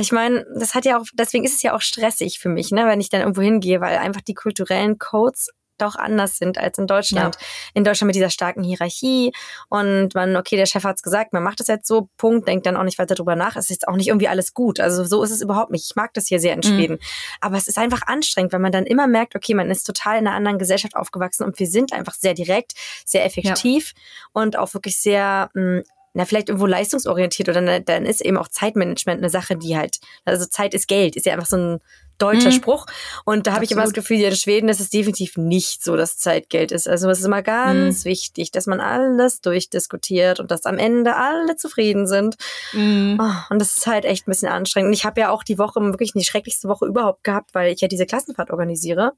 [0.00, 2.86] ich meine, das hat ja auch, deswegen ist es ja auch stressig für mich, ne,
[2.86, 6.86] wenn ich dann irgendwo hingehe, weil einfach die kulturellen Codes doch anders sind als in
[6.86, 7.34] Deutschland.
[7.34, 7.40] Ja.
[7.74, 9.32] In Deutschland mit dieser starken Hierarchie
[9.68, 12.76] und man, okay, der Chef hat's gesagt, man macht das jetzt so, Punkt, denkt dann
[12.76, 13.56] auch nicht weiter drüber nach.
[13.56, 14.80] Es ist jetzt auch nicht irgendwie alles gut.
[14.80, 15.84] Also so ist es überhaupt nicht.
[15.84, 16.62] Ich mag das hier sehr in mhm.
[16.62, 16.92] Schweden.
[16.94, 17.06] Mhm.
[17.40, 20.26] Aber es ist einfach anstrengend, weil man dann immer merkt, okay, man ist total in
[20.26, 22.72] einer anderen Gesellschaft aufgewachsen und wir sind einfach sehr direkt,
[23.04, 24.02] sehr effektiv ja.
[24.32, 25.84] und auch wirklich sehr mh, hm,
[26.16, 29.98] na, vielleicht irgendwo leistungsorientiert oder ne, dann ist eben auch Zeitmanagement eine Sache, die halt,
[30.24, 31.80] also Zeit ist Geld, ist ja einfach so ein
[32.16, 32.54] deutscher mhm.
[32.54, 32.86] Spruch.
[33.26, 35.94] Und da habe ich immer das Gefühl, hier in Schweden ist es definitiv nicht so,
[35.94, 36.88] dass Zeit Geld ist.
[36.88, 38.08] Also es ist immer ganz mhm.
[38.08, 42.36] wichtig, dass man alles durchdiskutiert und dass am Ende alle zufrieden sind.
[42.72, 43.18] Mhm.
[43.20, 44.88] Oh, und das ist halt echt ein bisschen anstrengend.
[44.88, 47.82] Und ich habe ja auch die Woche wirklich die schrecklichste Woche überhaupt gehabt, weil ich
[47.82, 49.12] ja diese Klassenfahrt organisiere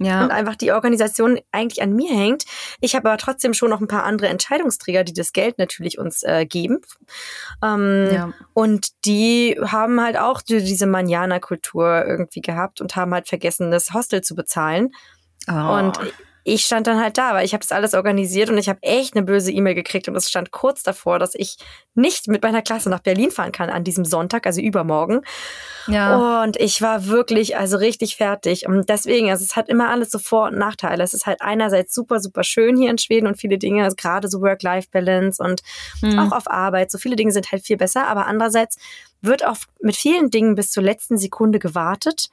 [0.00, 0.24] ja.
[0.24, 2.44] und einfach die Organisation eigentlich an mir hängt.
[2.80, 6.22] Ich habe aber trotzdem schon noch ein paar andere Entscheidungsträger, die das Geld natürlich uns
[6.22, 6.80] äh, geben.
[7.62, 8.32] Ähm, ja.
[8.54, 14.22] Und die haben halt auch diese Manjana-Kultur irgendwie gehabt und haben halt vergessen, das Hostel
[14.22, 14.90] zu bezahlen.
[15.48, 15.52] Oh.
[15.52, 15.98] Und
[16.52, 19.14] ich stand dann halt da, weil ich habe das alles organisiert und ich habe echt
[19.14, 21.58] eine böse E-Mail gekriegt und es stand kurz davor, dass ich
[21.94, 25.20] nicht mit meiner Klasse nach Berlin fahren kann an diesem Sonntag, also übermorgen.
[25.86, 26.42] Ja.
[26.42, 30.18] Und ich war wirklich also richtig fertig und deswegen, also es hat immer alles so
[30.18, 31.04] Vor- und Nachteile.
[31.04, 34.26] Es ist halt einerseits super super schön hier in Schweden und viele Dinge, also gerade
[34.26, 35.62] so Work-Life-Balance und
[36.02, 36.18] mhm.
[36.18, 38.76] auch auf Arbeit, so viele Dinge sind halt viel besser, aber andererseits
[39.22, 42.28] wird oft mit vielen Dingen bis zur letzten Sekunde gewartet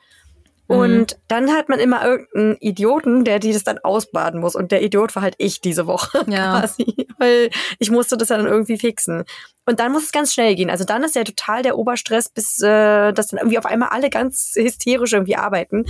[0.68, 1.22] und mhm.
[1.30, 4.54] dann hat man immer irgendeinen Idioten, der die das dann ausbaden muss.
[4.54, 6.60] Und der Idiot war halt ich diese Woche ja.
[6.60, 7.08] quasi.
[7.18, 7.50] Weil
[7.80, 9.24] ich musste das dann irgendwie fixen.
[9.66, 10.70] Und dann muss es ganz schnell gehen.
[10.70, 14.10] Also dann ist ja total der Oberstress, bis äh, dass dann irgendwie auf einmal alle
[14.10, 15.86] ganz hysterisch irgendwie arbeiten.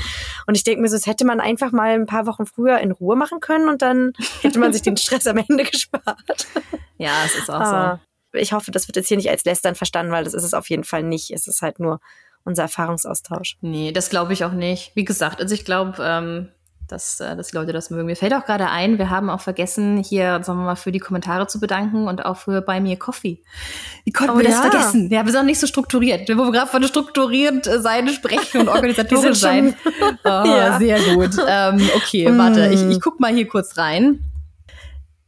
[0.45, 2.91] Und ich denke mir so, das hätte man einfach mal ein paar Wochen früher in
[2.91, 6.47] Ruhe machen können und dann hätte man sich den Stress am Ende gespart.
[6.97, 7.99] Ja, es ist auch Aber
[8.33, 8.39] so.
[8.39, 10.69] Ich hoffe, das wird jetzt hier nicht als Lästern verstanden, weil das ist es auf
[10.69, 11.31] jeden Fall nicht.
[11.31, 11.99] Es ist halt nur
[12.47, 13.57] unser Erfahrungsaustausch.
[13.61, 14.91] Nee, das glaube ich auch nicht.
[14.95, 16.47] Wie gesagt, also ich glaube, ähm,
[16.87, 18.05] dass, äh, dass die Leute das mögen.
[18.05, 20.99] Mir fällt auch gerade ein, wir haben auch vergessen, hier, sagen wir mal, für die
[20.99, 23.41] Kommentare zu bedanken und auch für Me a Coffee.
[24.05, 24.51] Wie konnten oh, wir ja.
[24.51, 25.09] das vergessen?
[25.11, 26.29] Ja, wir sind auch nicht so strukturiert.
[26.29, 29.75] Wo wir gerade von strukturiert äh, sein sprechen und organisatorisch sein.
[30.23, 30.79] Oh, ja.
[30.79, 31.31] Sehr gut.
[31.47, 34.23] Ähm, okay, warte, ich, ich guck mal hier kurz rein.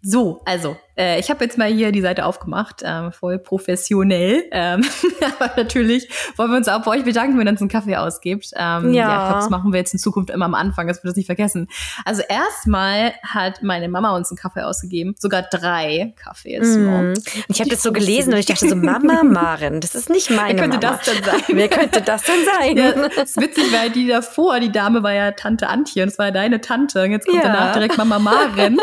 [0.02, 4.44] So, also äh, ich habe jetzt mal hier die Seite aufgemacht, ähm, voll professionell.
[4.52, 4.84] Ähm,
[5.40, 8.52] aber natürlich wollen wir uns auch bei euch bedanken, wenn ihr uns einen Kaffee ausgibt.
[8.56, 9.10] Ähm, ja.
[9.10, 11.70] ja, das machen wir jetzt in Zukunft immer am Anfang, dass wir das nicht vergessen.
[12.04, 16.76] Also erstmal hat meine Mama uns einen Kaffee ausgegeben, sogar drei Kaffees.
[16.76, 17.14] Mm.
[17.48, 20.60] Ich habe das so gelesen und ich dachte so, Mama Maren, das ist nicht meine
[20.60, 20.98] Wer könnte Mama.
[20.98, 21.42] das denn sein?
[21.48, 22.78] Wer könnte das denn sein?
[22.78, 26.20] Ja, das ist witzig, weil die davor, die Dame war ja Tante Antje und es
[26.20, 27.04] war ja deine Tante.
[27.04, 27.54] Und jetzt kommt ja.
[27.54, 28.80] danach direkt Mama Maren.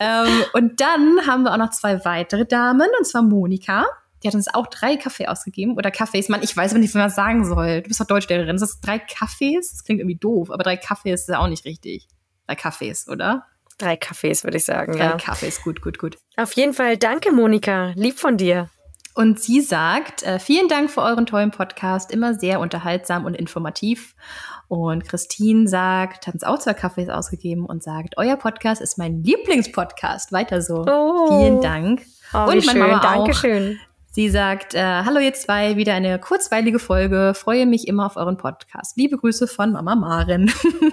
[0.00, 3.86] ähm, und dann haben wir auch noch zwei weitere Damen, und zwar Monika.
[4.22, 6.28] Die hat uns auch drei Kaffee ausgegeben oder Kaffees.
[6.28, 7.82] Mann, ich weiß aber nicht, wie man das sagen soll.
[7.82, 8.56] Du bist doch Deutschlehrerin.
[8.56, 9.70] Ist das drei Kaffees?
[9.70, 12.08] Das klingt irgendwie doof, aber drei Kaffees ist ja auch nicht richtig.
[12.46, 13.46] Drei Kaffees, oder?
[13.78, 15.10] Drei Kaffees, würde ich sagen, drei ja.
[15.10, 16.18] Drei Kaffees, gut, gut, gut.
[16.36, 17.92] Auf jeden Fall danke, Monika.
[17.94, 18.70] Lieb von dir.
[19.18, 24.14] Und sie sagt, äh, vielen Dank für euren tollen Podcast, immer sehr unterhaltsam und informativ.
[24.68, 29.24] Und Christine sagt, hat uns auch zwei Kaffees ausgegeben und sagt, euer Podcast ist mein
[29.24, 30.30] Lieblingspodcast.
[30.30, 30.86] Weiter so.
[30.86, 31.36] Oh.
[31.36, 32.02] Vielen Dank.
[32.32, 32.78] Oh, und wie schön.
[32.78, 33.02] Mama auch.
[33.02, 33.80] Dankeschön.
[34.18, 37.34] Sie sagt, äh, hallo ihr zwei, wieder eine kurzweilige Folge.
[37.36, 38.96] Freue mich immer auf euren Podcast.
[38.96, 40.50] Liebe Grüße von Mama Maren.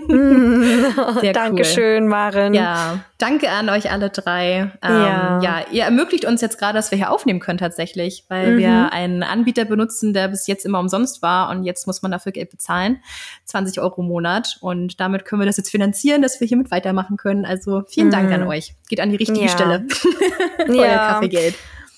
[1.21, 2.53] Sehr Dankeschön, Maren.
[2.53, 4.71] Ja, danke an euch alle drei.
[4.83, 5.39] Ähm, Ja.
[5.41, 5.61] ja.
[5.71, 8.57] ihr ermöglicht uns jetzt gerade, dass wir hier aufnehmen können tatsächlich, weil Mhm.
[8.59, 12.31] wir einen Anbieter benutzen, der bis jetzt immer umsonst war und jetzt muss man dafür
[12.31, 12.99] Geld bezahlen.
[13.45, 14.59] 20 Euro im Monat.
[14.61, 17.43] Und damit können wir das jetzt finanzieren, dass wir hiermit weitermachen können.
[17.43, 18.35] Also vielen Dank Mhm.
[18.35, 18.75] an euch.
[18.87, 19.49] Geht an die richtige Ja.
[19.49, 19.87] Stelle.
[20.69, 21.07] Euer Ja.
[21.13, 21.55] Kaffeegeld.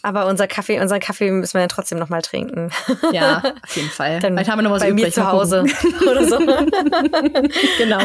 [0.07, 2.71] Aber unser Kaffee, unseren Kaffee müssen wir ja trotzdem noch mal trinken.
[3.11, 4.19] Ja, auf jeden Fall.
[4.19, 5.05] Dann Vielleicht haben wir noch was bei übrig.
[5.05, 5.65] mir zu Hause
[6.09, 6.37] oder so.
[7.77, 7.99] genau.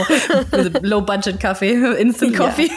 [0.82, 2.38] Low-Budget-Kaffee, Instant Ja.
[2.46, 2.70] Coffee.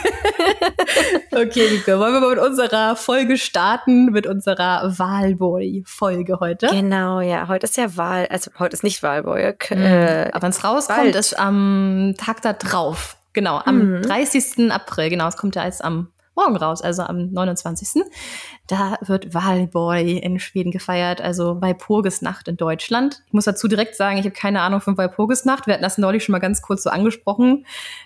[1.32, 6.68] okay, Liebe, wollen wir mal mit unserer Folge starten, mit unserer Wahlboy-Folge heute?
[6.68, 7.48] genau, ja.
[7.48, 9.40] Heute ist ja Wahl, also heute ist nicht Wahlboy.
[9.70, 11.16] Äh, Aber wenn es rauskommt, bald.
[11.16, 13.16] ist am Tag da drauf.
[13.32, 14.02] Genau, am Mhm.
[14.02, 14.70] 30.
[14.72, 15.10] April.
[15.10, 18.04] Genau, es kommt ja jetzt am Morgen raus, also am 29.
[18.66, 23.22] Da wird Wahlboy in Schweden gefeiert, also Walpurgisnacht in Deutschland.
[23.26, 25.66] Ich muss dazu direkt sagen, ich habe keine Ahnung von Walpurgisnacht.
[25.66, 27.64] Wir hatten das neulich schon mal ganz kurz so angesprochen.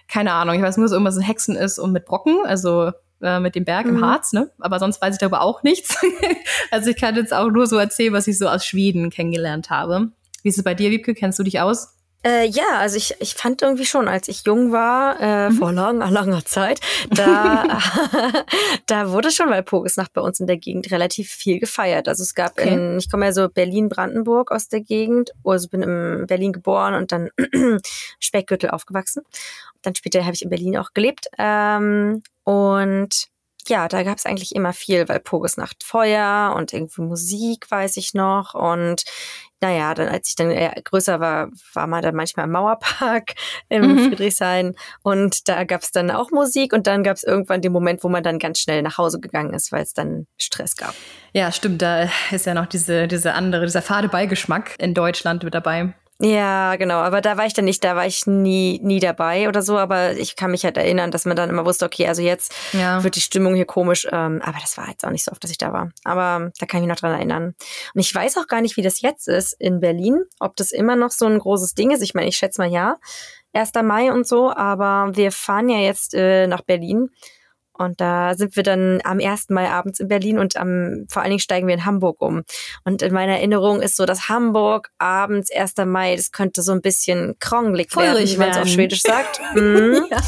[0.09, 3.41] Keine Ahnung, ich weiß nur, dass irgendwas ein Hexen ist und mit Brocken, also äh,
[3.41, 4.05] mit dem Berg im Mhm.
[4.05, 4.51] Harz, ne?
[4.61, 6.01] Aber sonst weiß ich darüber auch nichts.
[6.71, 10.13] also ich kann jetzt auch nur so erzählen, was ich so aus Schweden kennengelernt habe.
[10.43, 11.15] Wie ist es bei dir, Wiebke?
[11.15, 11.97] Kennst du dich aus?
[12.23, 16.11] Äh, ja, also ich, ich fand irgendwie schon, als ich jung war, äh, vor langer,
[16.11, 16.81] langer Zeit,
[17.11, 17.79] da,
[18.87, 22.09] da wurde schon Walpurgisnacht bei uns in der Gegend relativ viel gefeiert.
[22.09, 22.75] Also es gab Okay.
[22.75, 27.13] in, ich komme ja so Berlin-Brandenburg aus der Gegend, also bin in Berlin geboren und
[27.13, 27.31] dann
[28.21, 29.23] Speckgürtel aufgewachsen.
[29.83, 31.29] Dann später habe ich in Berlin auch gelebt.
[31.39, 33.29] Ähm, und
[33.67, 38.15] ja, da gab es eigentlich immer viel, weil Pogesnacht Feuer und irgendwie Musik, weiß ich
[38.15, 38.55] noch.
[38.55, 39.05] Und
[39.61, 43.35] naja, dann als ich dann eher größer war, war man dann manchmal im Mauerpark
[43.69, 43.99] im Mhm.
[44.09, 44.75] Friedrichshain.
[45.03, 48.09] Und da gab es dann auch Musik und dann gab es irgendwann den Moment, wo
[48.09, 50.95] man dann ganz schnell nach Hause gegangen ist, weil es dann Stress gab.
[51.33, 51.83] Ja, stimmt.
[51.83, 55.93] Da ist ja noch diese, diese andere, dieser fade Beigeschmack in Deutschland mit dabei.
[56.23, 56.97] Ja, genau.
[56.99, 59.79] Aber da war ich dann nicht, da war ich nie, nie dabei oder so.
[59.79, 63.03] Aber ich kann mich halt erinnern, dass man dann immer wusste, okay, also jetzt Ja.
[63.03, 64.07] wird die Stimmung hier komisch.
[64.13, 65.91] Ähm, aber das war jetzt auch nicht so oft, dass ich da war.
[66.05, 67.55] Aber da kann ich mich noch dran erinnern.
[67.95, 70.21] Und ich weiß auch gar nicht, wie das jetzt ist in Berlin.
[70.41, 72.03] Ob das immer noch so ein großes Ding ist.
[72.03, 72.97] Ich meine, ich schätze mal ja.
[73.55, 73.73] 1.
[73.83, 74.53] Mai und so.
[74.55, 77.09] Aber wir fahren ja jetzt äh, nach Berlin.
[77.81, 79.49] Und da sind wir dann am 1.
[79.49, 82.43] Mai abends in Berlin und am, vor allen Dingen steigen wir in Hamburg um.
[82.85, 85.75] Und in meiner Erinnerung ist so, dass Hamburg abends 1.
[85.87, 88.69] Mai, das könnte so ein bisschen krongelig werden, wie man es auf.
[88.69, 89.41] Schwedisch sagt.
[89.55, 90.07] Mhm.
[90.11, 90.19] Ja.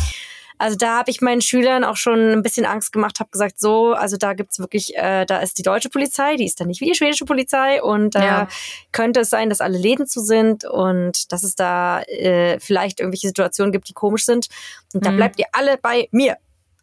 [0.58, 3.94] Also da habe ich meinen Schülern auch schon ein bisschen Angst gemacht, habe gesagt, so,
[3.94, 6.86] also da gibt's wirklich, äh, da ist die deutsche Polizei, die ist dann nicht wie
[6.86, 8.48] die schwedische Polizei und da Ja.
[8.92, 13.26] könnte es sein, dass alle Läden zu sind und dass es da äh, vielleicht irgendwelche
[13.26, 14.46] Situationen gibt, die komisch sind.
[14.94, 15.16] Und da Mhm.
[15.16, 16.36] bleibt ihr alle bei mir.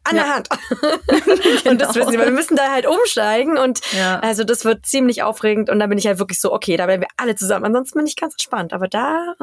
[0.10, 0.36] An der Ja.
[0.36, 0.50] Hand.
[1.66, 4.20] Und das wissen sie, wir müssen da halt umsteigen und Ja.
[4.20, 7.02] also das wird ziemlich aufregend und da bin ich halt wirklich so, okay, da bleiben
[7.04, 7.66] wir alle zusammen.
[7.66, 8.74] Ansonsten bin ich ganz entspannt.
[8.74, 9.36] Aber da,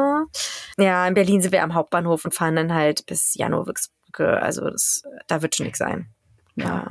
[0.78, 4.40] äh, ja, in Berlin sind wir am Hauptbahnhof und fahren dann halt bis Janowixbrücke.
[4.42, 6.08] Also das, da wird schon nichts sein.
[6.56, 6.88] Ja.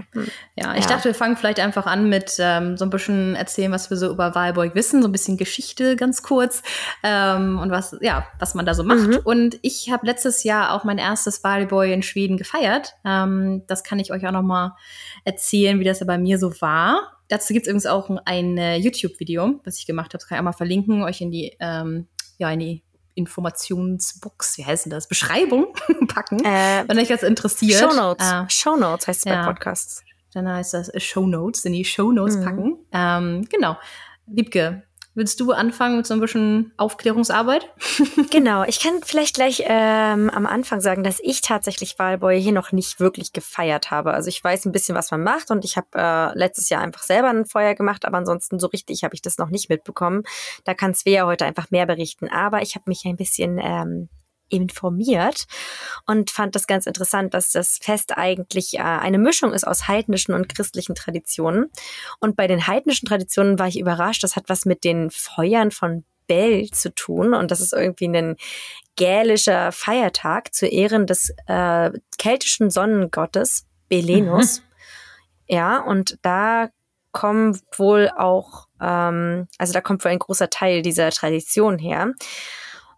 [0.55, 0.89] Ja, ich Ja.
[0.91, 4.11] dachte, wir fangen vielleicht einfach an mit ähm, so ein bisschen erzählen, was wir so
[4.11, 6.61] über Wahlburg wissen, so ein bisschen Geschichte ganz kurz
[7.03, 9.07] ähm, und was, ja, was man da so macht.
[9.07, 9.19] Mhm.
[9.23, 12.93] Und ich habe letztes Jahr auch mein erstes Wahlboy in Schweden gefeiert.
[13.03, 14.75] Ähm, das kann ich euch auch noch mal
[15.23, 17.11] erzählen, wie das ja bei mir so war.
[17.27, 20.19] Dazu gibt es übrigens auch ein, ein YouTube-Video, was ich gemacht habe.
[20.19, 22.83] Das kann ich auch mal verlinken, euch in die, ähm, ja, in die
[23.15, 25.07] Informationsbox, wie heißt denn das?
[25.07, 25.67] Beschreibung
[26.07, 27.79] packen, Äh, wenn euch das interessiert.
[27.79, 28.25] Shownotes.
[28.29, 29.41] Äh, Shownotes heißt es ja.
[29.41, 30.03] bei Podcasts.
[30.33, 32.43] dann heißt das Show Notes, in die Show Notes Mhm.
[32.43, 32.77] packen.
[32.91, 33.77] Ähm, genau.
[34.27, 34.83] Wiebke,
[35.15, 37.69] willst du anfangen mit so ein bisschen Aufklärungsarbeit?
[38.31, 42.71] Genau, ich kann vielleicht gleich ähm, am Anfang sagen, dass ich tatsächlich Wahlboy hier noch
[42.71, 44.13] nicht wirklich gefeiert habe.
[44.13, 47.03] Also ich weiß ein bisschen, was man macht und ich habe äh, letztes Jahr einfach
[47.03, 50.23] selber ein Feuer gemacht, aber ansonsten so richtig habe ich das noch nicht mitbekommen.
[50.65, 52.27] Da kann Svea heute einfach mehr berichten.
[52.27, 54.09] Aber ich habe mich ein bisschen ähm,
[54.49, 55.45] informiert
[56.05, 60.33] und fand das ganz interessant, dass das Fest eigentlich äh, eine Mischung ist aus heidnischen
[60.33, 61.71] und christlichen Traditionen.
[62.19, 66.03] Und bei den heidnischen Traditionen war ich überrascht, das hat was mit den Feuern von
[66.27, 68.35] Bell zu tun und das ist irgendwie ein
[68.95, 74.61] gälischer Feiertag zu Ehren des äh, keltischen Sonnengottes Belenus.
[75.47, 76.69] Ja, und da
[77.11, 82.13] kommen wohl auch, ähm, also da kommt wohl ein großer Teil dieser Tradition her.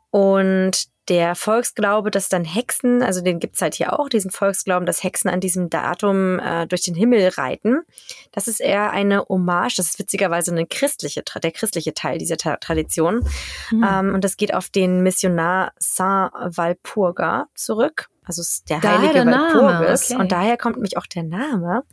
[0.10, 5.04] Und der Volksglaube, dass dann Hexen, also den gibt's halt hier auch, diesen Volksglauben, dass
[5.04, 7.82] Hexen an diesem Datum äh, durch den Himmel reiten.
[8.32, 12.58] Das ist eher eine Hommage, das ist witzigerweise eine christliche, der christliche Teil dieser Ta
[12.58, 13.26] Tradition.
[13.72, 13.86] Mhm.
[13.89, 18.10] Ähm, und das geht auf den Missionar Saint Walpurga zurück.
[18.26, 20.12] Also der daher heilige der Walpurgis.
[20.12, 20.22] Okay.
[20.22, 21.84] Und daher kommt nämlich auch der Name.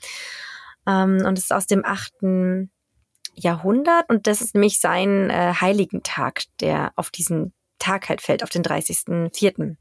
[0.87, 2.71] Ähm, und es ist aus dem achten
[3.37, 8.51] Jahrhundert und das ist nämlich sein äh, Heiligentag, der auf diesen Tag halt fällt, auf
[8.51, 9.77] den 30.04.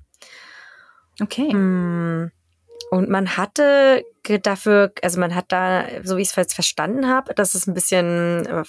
[1.22, 1.52] Okay.
[1.52, 2.32] Hm.
[2.92, 4.04] Und man hatte
[4.44, 7.74] dafür, also man hat da, so wie ich es jetzt verstanden habe, dass es ein
[7.74, 8.64] bisschen, äh,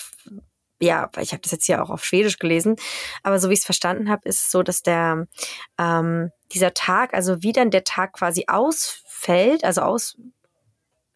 [0.81, 2.77] ja, ich habe das jetzt hier auch auf Schwedisch gelesen,
[3.23, 5.27] aber so wie ich es verstanden habe, ist es so, dass der
[5.79, 10.17] ähm, dieser Tag, also wie dann der Tag quasi ausfällt, also aus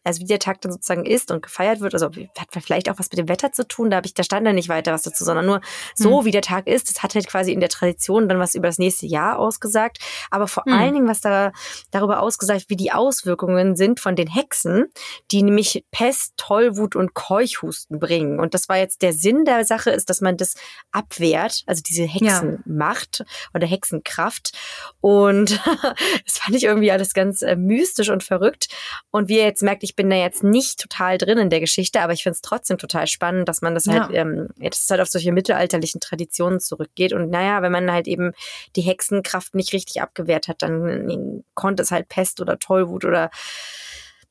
[0.03, 3.09] also wie der Tag dann sozusagen ist und gefeiert wird, also hat vielleicht auch was
[3.11, 5.23] mit dem Wetter zu tun, da habe ich, da stand da nicht weiter was dazu,
[5.23, 5.61] sondern nur
[5.93, 6.25] so, hm.
[6.25, 8.79] wie der Tag ist, das hat halt quasi in der Tradition dann was über das
[8.79, 9.99] nächste Jahr ausgesagt,
[10.31, 10.73] aber vor hm.
[10.73, 11.51] allen Dingen was da
[11.91, 14.85] darüber ausgesagt, wie die Auswirkungen sind von den Hexen,
[15.31, 18.39] die nämlich Pest, Tollwut und Keuchhusten bringen.
[18.39, 20.55] Und das war jetzt der Sinn der Sache, ist, dass man das
[20.91, 23.25] abwehrt, also diese Hexenmacht ja.
[23.53, 24.57] oder Hexenkraft.
[25.01, 25.51] Und
[26.25, 28.69] das fand ich irgendwie alles ganz äh, mystisch und verrückt.
[29.11, 32.01] Und wie ihr jetzt merkt, ich bin da jetzt nicht total drin in der Geschichte,
[32.01, 34.07] aber ich finde es trotzdem total spannend, dass man das ja.
[34.07, 37.13] halt, ähm, dass es halt auf solche mittelalterlichen Traditionen zurückgeht.
[37.13, 38.33] Und naja, wenn man halt eben
[38.75, 43.29] die Hexenkraft nicht richtig abgewehrt hat, dann konnte es halt Pest oder Tollwut oder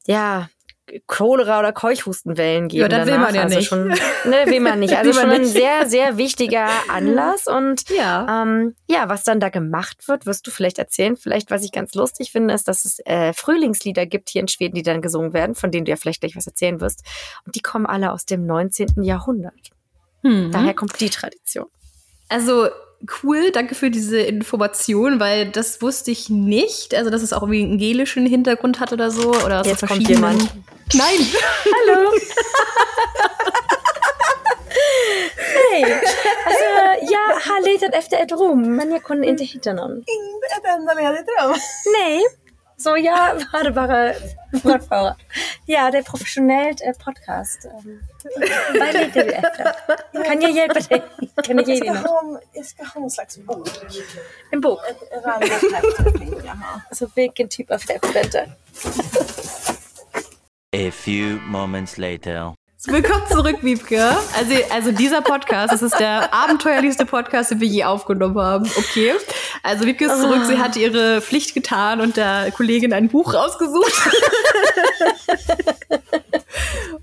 [0.06, 0.48] ja,
[1.06, 2.82] Cholera oder Keuchhustenwellen geben.
[2.82, 3.68] Ja, das will man ja also nicht.
[3.68, 3.88] Schon,
[4.24, 4.96] ne, will man nicht.
[4.96, 7.46] Also schon ein sehr, sehr wichtiger Anlass.
[7.46, 8.42] Und ja.
[8.42, 11.16] Ähm, ja, was dann da gemacht wird, wirst du vielleicht erzählen.
[11.16, 14.74] Vielleicht, was ich ganz lustig finde, ist, dass es äh, Frühlingslieder gibt hier in Schweden,
[14.74, 17.04] die dann gesungen werden, von denen du ja vielleicht gleich was erzählen wirst.
[17.44, 19.02] Und die kommen alle aus dem 19.
[19.02, 19.70] Jahrhundert.
[20.22, 20.50] Mhm.
[20.52, 21.66] Daher kommt die Tradition.
[22.28, 22.68] Also
[23.22, 26.94] cool, danke für diese Information, weil das wusste ich nicht.
[26.94, 29.30] Also, dass es auch irgendwie einen gelischen Hintergrund hat oder so.
[29.44, 30.48] Oder Jetzt kommt jemand.
[30.94, 31.26] Nein.
[31.64, 32.12] Hallo.
[35.70, 35.84] Hej!
[36.46, 39.96] Alltså, jag har letat efter ett rum men jag kunde inte hitta någon.
[39.96, 41.56] Inte ett enda ledigt rum?
[41.92, 42.22] Nej.
[42.76, 44.12] Så jag hade bara
[44.62, 45.16] fortfara.
[45.66, 47.66] Ja, det är professionellt eh, podcast.
[48.72, 49.67] Letar du efter?
[50.28, 51.02] Kan jag hjälpa dig?
[51.44, 52.42] Kan jag ge dig något?
[52.52, 53.68] Jag ska ha en slags bok.
[54.50, 54.80] En bok?
[55.40, 56.80] Häfte vill jag ha.
[56.90, 58.52] Alltså vilken typ av häfte?
[60.76, 62.54] A few moments later.
[62.86, 64.02] Willkommen zurück, Wiebke.
[64.36, 68.70] Also, also dieser Podcast, das ist der abenteuerlichste Podcast, den wir je aufgenommen haben.
[68.76, 69.14] Okay.
[69.62, 74.10] Also Wiebke ist zurück, sie hat ihre Pflicht getan und der Kollegin ein Buch rausgesucht.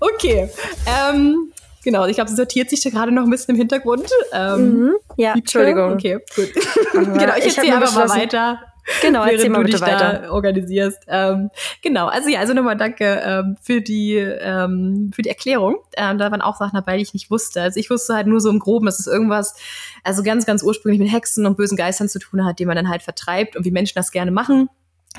[0.00, 0.48] okay.
[0.86, 1.52] Ähm,
[1.86, 4.10] genau, ich glaube, sie sortiert sich da gerade noch ein bisschen im Hintergrund.
[4.32, 4.96] Ähm, mhm.
[5.16, 5.34] Ja?
[5.34, 5.92] Entschuldigung.
[5.92, 6.52] Okay, gut.
[6.92, 8.60] genau, ich, erzähle einfach mal weiter.
[9.02, 10.32] Genau, erzähl mal bitte weiter.
[10.32, 11.04] organisierst.
[11.08, 11.50] Ähm,
[11.82, 15.76] genau, also ja, also nochmal danke ähm, für die ähm, für die Erklärung.
[15.96, 17.62] Ähm, da waren auch Sachen dabei, die ich nicht wusste.
[17.62, 19.56] Also ich wusste halt nur so im Groben, dass es irgendwas,
[20.04, 22.88] also ganz, ganz ursprünglich mit Hexen und bösen Geistern zu tun hat, die man dann
[22.88, 24.68] halt vertreibt und wie Menschen das gerne machen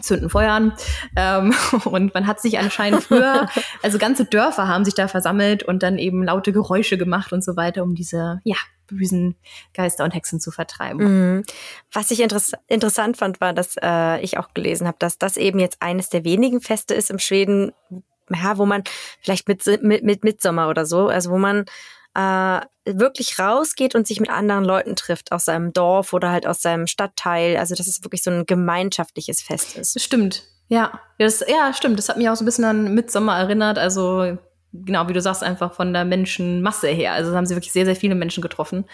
[0.02, 0.74] zünden Feuer an.
[1.16, 1.54] Ähm,
[1.86, 3.48] und man hat sich anscheinend früher,
[3.84, 7.56] also ganze Dörfer haben sich da versammelt und dann eben laute Geräusche gemacht und so
[7.56, 8.58] weiter, um diese, ja,
[8.88, 9.36] bösen
[9.74, 11.38] Geister und Hexen zu vertreiben.
[11.38, 11.44] Mhm.
[11.92, 15.60] Was ich interess interessant fand, war, dass äh, ich auch gelesen habe, dass das eben
[15.60, 17.74] jetzt eines der wenigen Feste ist im Schweden,
[18.30, 18.84] ja, wo man
[19.22, 21.66] vielleicht mit, mit, mit Mitsommer oder so, also wo man
[22.18, 26.62] äh, wirklich rausgeht und sich mit anderen Leuten trifft aus seinem Dorf oder halt aus
[26.62, 27.58] seinem Stadtteil.
[27.58, 30.02] Also dass es wirklich so ein gemeinschaftliches Fest ist.
[30.02, 30.44] Stimmt.
[30.68, 32.00] Ja, das, ja, stimmt.
[32.00, 33.78] Das hat mich auch so ein bisschen an Mitsommer erinnert.
[33.78, 34.38] Also
[34.74, 37.14] genau, wie du sagst, einfach von der Menschenmasse her.
[37.14, 38.86] Also haben sie wirklich sehr, sehr viele Menschen getroffen.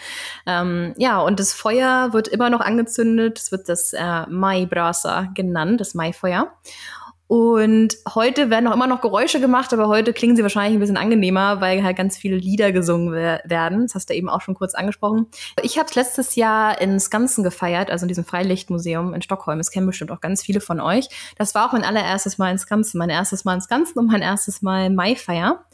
[0.46, 3.38] Ähm, ja, und das Feuer wird immer noch angezündet.
[3.38, 6.52] Es wird das äh, Mai Brasa genannt, das Maifeuer.
[7.26, 10.98] Und heute werden auch immer noch Geräusche gemacht, aber heute klingen sie wahrscheinlich ein bisschen
[10.98, 13.82] angenehmer, weil halt ganz viele Lieder gesungen werden.
[13.82, 15.26] Das hast du eben auch schon kurz angesprochen.
[15.62, 19.58] Ich habe es letztes Jahr in Skansen gefeiert, also in diesem Freilichtmuseum in Stockholm.
[19.58, 21.08] Das kennen bestimmt auch ganz viele von euch.
[21.36, 24.22] Das war auch mein allererstes Mal in Skansen, mein erstes Mal in Skansen und mein
[24.22, 25.64] erstes Mal Maifeier.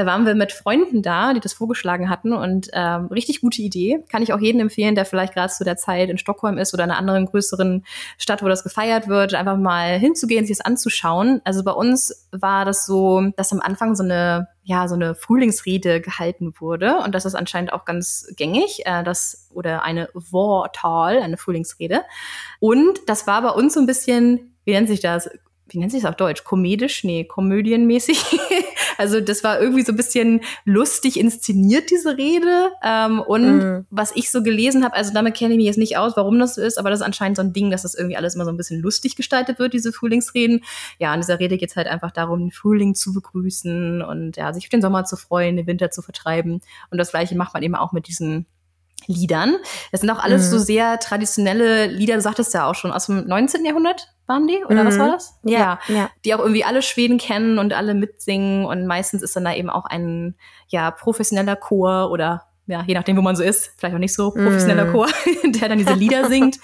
[0.00, 4.02] Da waren wir mit Freunden da, die das vorgeschlagen hatten und ähm, richtig gute Idee.
[4.08, 6.84] Kann ich auch jedem empfehlen, der vielleicht gerade zu der Zeit in Stockholm ist oder
[6.84, 7.84] in einer anderen größeren
[8.16, 11.42] Stadt, wo das gefeiert wird, einfach mal hinzugehen, sich das anzuschauen.
[11.44, 16.00] Also bei uns war das so, dass am Anfang so eine ja, so eine Frühlingsrede
[16.00, 16.98] gehalten wurde.
[16.98, 22.02] Und das ist anscheinend auch ganz gängig, äh, das, oder eine Vortal, eine Frühlingsrede.
[22.58, 25.28] Und das war bei uns so ein bisschen, wie nennt sich das?
[25.72, 26.44] Wie nennt sich das auf Deutsch?
[26.44, 27.04] Komedisch?
[27.04, 28.22] Nee, komödienmäßig.
[28.98, 32.72] also das war irgendwie so ein bisschen lustig inszeniert, diese Rede.
[32.82, 33.86] Ähm, und mm.
[33.90, 36.56] was ich so gelesen habe, also damit kenne ich mich jetzt nicht aus, warum das
[36.56, 38.50] so ist, aber das ist anscheinend so ein Ding, dass das irgendwie alles immer so
[38.50, 40.64] ein bisschen lustig gestaltet wird, diese Frühlingsreden.
[40.98, 44.52] Ja, in dieser Rede geht es halt einfach darum, den Frühling zu begrüßen und ja,
[44.52, 46.60] sich auf den Sommer zu freuen, den Winter zu vertreiben.
[46.90, 48.46] Und das gleiche macht man eben auch mit diesen
[49.06, 49.56] Liedern.
[49.92, 50.50] Das sind auch alles mhm.
[50.50, 53.64] so sehr traditionelle Lieder, du sagtest ja auch schon, aus dem 19.
[53.64, 54.64] Jahrhundert waren die?
[54.64, 54.86] Oder mhm.
[54.86, 55.38] was war das?
[55.42, 56.10] Ja, ja, ja.
[56.24, 59.70] Die auch irgendwie alle Schweden kennen und alle mitsingen und meistens ist dann da eben
[59.70, 60.36] auch ein
[60.68, 64.30] ja professioneller Chor oder ja, je nachdem, wo man so ist, vielleicht auch nicht so
[64.30, 64.92] professioneller mm.
[64.92, 65.08] Chor,
[65.44, 66.58] der dann diese Lieder singt.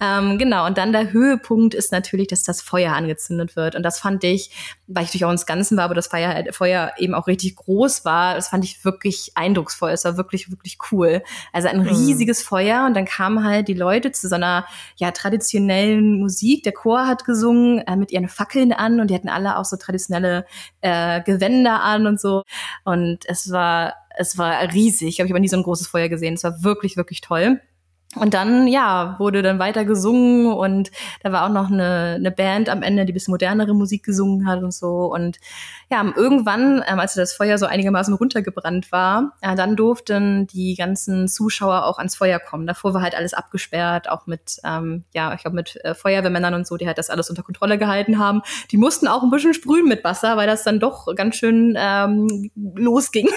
[0.00, 3.74] ähm, genau, und dann der Höhepunkt ist natürlich, dass das Feuer angezündet wird.
[3.74, 4.50] Und das fand ich,
[4.86, 8.04] weil ich natürlich auch ins Ganzen war, aber das Feuer, Feuer eben auch richtig groß
[8.04, 9.90] war, das fand ich wirklich eindrucksvoll.
[9.90, 11.22] Es war wirklich, wirklich cool.
[11.52, 11.88] Also ein mm.
[11.88, 14.64] riesiges Feuer und dann kamen halt die Leute zu so einer
[14.96, 16.62] ja, traditionellen Musik.
[16.62, 19.76] Der Chor hat gesungen äh, mit ihren Fackeln an und die hatten alle auch so
[19.76, 20.46] traditionelle
[20.80, 22.44] äh, Gewänder an und so.
[22.84, 25.08] Und es war es war riesig.
[25.08, 26.34] Ich habe ich aber nie so ein großes Feuer gesehen.
[26.34, 27.60] Es war wirklich, wirklich toll.
[28.16, 30.90] Und dann, ja, wurde dann weiter gesungen und
[31.22, 34.64] da war auch noch eine, eine Band am Ende, die bisschen modernere Musik gesungen hat
[34.64, 35.12] und so.
[35.14, 35.38] Und
[35.92, 41.28] ja, irgendwann, ähm, als das Feuer so einigermaßen runtergebrannt war, äh, dann durften die ganzen
[41.28, 42.66] Zuschauer auch ans Feuer kommen.
[42.66, 46.66] Davor war halt alles abgesperrt, auch mit, ähm, ja, ich glaube mit äh, Feuerwehrmännern und
[46.66, 48.42] so, die halt das alles unter Kontrolle gehalten haben.
[48.72, 52.50] Die mussten auch ein bisschen sprühen mit Wasser, weil das dann doch ganz schön ähm,
[52.56, 53.28] losging.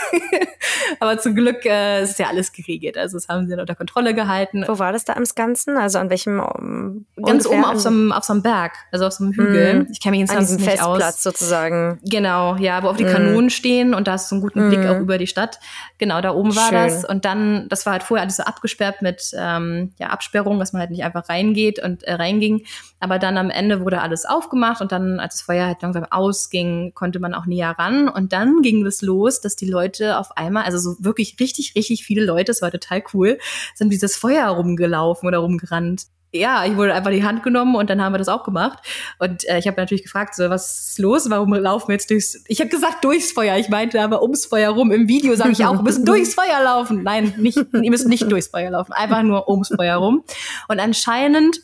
[0.99, 2.97] Aber zum Glück äh, ist ja alles geregelt.
[2.97, 5.77] Also das haben sie dann unter Kontrolle gehalten wo war das da am Ganzen?
[5.77, 6.39] Also an welchem?
[6.39, 9.83] Um, Ganz oben auf so, einem, auf so einem Berg, also auf so einem Hügel.
[9.83, 9.87] Mm.
[9.91, 11.23] Ich kenne mich jetzt an diesem nicht Festplatz aus.
[11.23, 11.99] sozusagen.
[12.03, 13.09] Genau, ja, wo auch die mm.
[13.09, 14.69] Kanonen stehen und da hast du einen guten mm.
[14.69, 15.59] Blick auch über die Stadt.
[15.97, 16.77] Genau, da oben war Schön.
[16.77, 17.05] das.
[17.05, 20.81] Und dann, das war halt vorher alles so abgesperrt mit ähm, ja, Absperrung, dass man
[20.81, 22.65] halt nicht einfach reingeht und äh, reinging.
[22.99, 26.93] Aber dann am Ende wurde alles aufgemacht und dann, als das Feuer halt langsam ausging,
[26.93, 28.07] konnte man auch näher ran.
[28.07, 32.05] Und dann ging es los, dass die Leute auf einmal, also so wirklich richtig, richtig
[32.05, 33.39] viele Leute, das war total cool,
[33.75, 36.03] sind dieses Feuer rumgelaufen oder rumgerannt.
[36.35, 38.79] Ja, ich wurde einfach die Hand genommen und dann haben wir das auch gemacht.
[39.19, 41.29] Und äh, ich habe natürlich gefragt, so, was ist los?
[41.29, 42.43] Warum laufen wir jetzt durchs...
[42.47, 43.55] Ich habe gesagt, durchs Feuer.
[43.57, 44.91] Ich meinte aber ums Feuer rum.
[44.91, 47.03] Im Video sage ich auch, wir müssen durchs Feuer laufen.
[47.03, 48.93] Nein, nicht, ihr müsst nicht durchs Feuer laufen.
[48.93, 50.23] Einfach nur ums Feuer rum.
[50.67, 51.59] Und anscheinend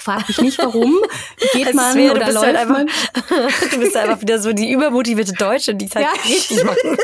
[0.00, 0.94] Frag mich nicht warum.
[1.52, 2.88] Geht man wäre, oder halt läuft halt einfach, man?
[3.72, 6.22] Du bist einfach wieder so die übermotivierte Deutsche, die es halt ja.
[6.22, 6.96] richtig machen.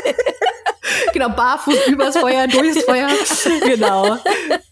[1.13, 3.09] Genau, barfuß übers Feuer, durchs Feuer.
[3.65, 4.17] genau.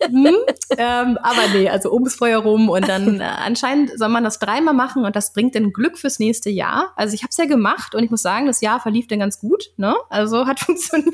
[0.02, 0.36] Hm?
[0.78, 4.74] Ähm, aber nee, also ums Feuer rum und dann äh, anscheinend soll man das dreimal
[4.74, 6.92] machen und das bringt dann Glück fürs nächste Jahr.
[6.96, 9.40] Also ich habe es ja gemacht und ich muss sagen, das Jahr verlief dann ganz
[9.40, 9.72] gut.
[9.78, 9.96] Ne?
[10.10, 11.14] Also hat funktioniert.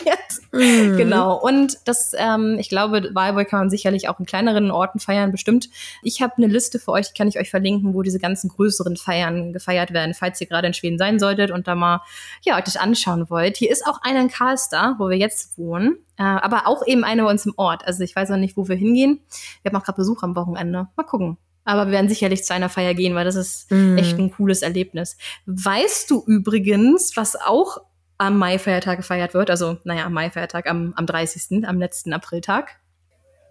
[0.51, 0.97] Mhm.
[0.97, 1.39] Genau.
[1.39, 5.69] Und das, ähm, ich glaube, Wahlboy kann man sicherlich auch in kleineren Orten feiern, bestimmt.
[6.03, 8.97] Ich habe eine Liste für euch, die kann ich euch verlinken, wo diese ganzen größeren
[8.97, 12.01] Feiern gefeiert werden, falls ihr gerade in Schweden sein solltet und da mal
[12.43, 13.57] ja, euch das anschauen wollt.
[13.57, 15.97] Hier ist auch einer in Karlstad, wo wir jetzt wohnen.
[16.17, 17.85] Äh, aber auch eben eine bei uns im Ort.
[17.85, 19.19] Also ich weiß noch nicht, wo wir hingehen.
[19.61, 20.87] Wir haben auch gerade Besuch am Wochenende.
[20.95, 21.37] Mal gucken.
[21.65, 23.97] Aber wir werden sicherlich zu einer Feier gehen, weil das ist mm.
[23.97, 25.17] echt ein cooles Erlebnis.
[25.45, 27.77] Weißt du übrigens, was auch
[28.17, 29.49] am Mai-Feiertag gefeiert wird?
[29.49, 32.79] Also, naja, am Mai-Feiertag, am, am 30., am letzten Apriltag.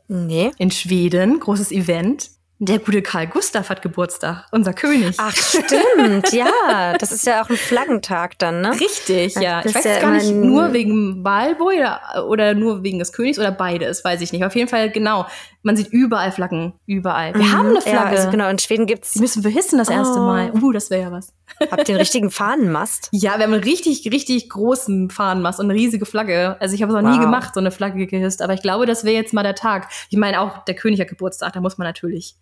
[0.09, 0.51] Nee.
[0.59, 2.31] In Schweden, großes Event.
[2.61, 5.15] Der gute Karl Gustav hat Geburtstag, unser König.
[5.19, 6.97] Ach, stimmt, ja.
[6.99, 8.73] Das ist ja auch ein Flaggentag dann, ne?
[8.81, 9.63] Richtig, ja.
[9.63, 13.39] Das ich weiß ja gar nicht, nur wegen Wahlboy oder, oder nur wegen des Königs
[13.39, 14.45] oder beides, weiß ich nicht.
[14.45, 15.27] Auf jeden Fall, genau.
[15.63, 17.33] Man sieht überall Flaggen, überall.
[17.35, 17.97] Wir mhm, haben eine Flagge.
[17.97, 19.13] Ja, also genau, in Schweden gibt's.
[19.13, 20.23] Die müssen wir hissen das erste oh.
[20.23, 20.51] Mal.
[20.61, 21.33] Uh, das wäre ja was.
[21.61, 23.09] Habt ihr einen richtigen Fahnenmast?
[23.19, 26.57] Ja, wir haben einen richtig, richtig großen Fahnenmast und eine riesige Flagge.
[26.61, 27.17] Also ich habe es noch wow.
[27.17, 28.43] nie gemacht, so eine Flagge gehisst.
[28.43, 29.89] Aber ich glaube, das wäre jetzt mal der Tag.
[30.11, 32.37] Ich meine, auch der König hat Geburtstag, da muss man natürlich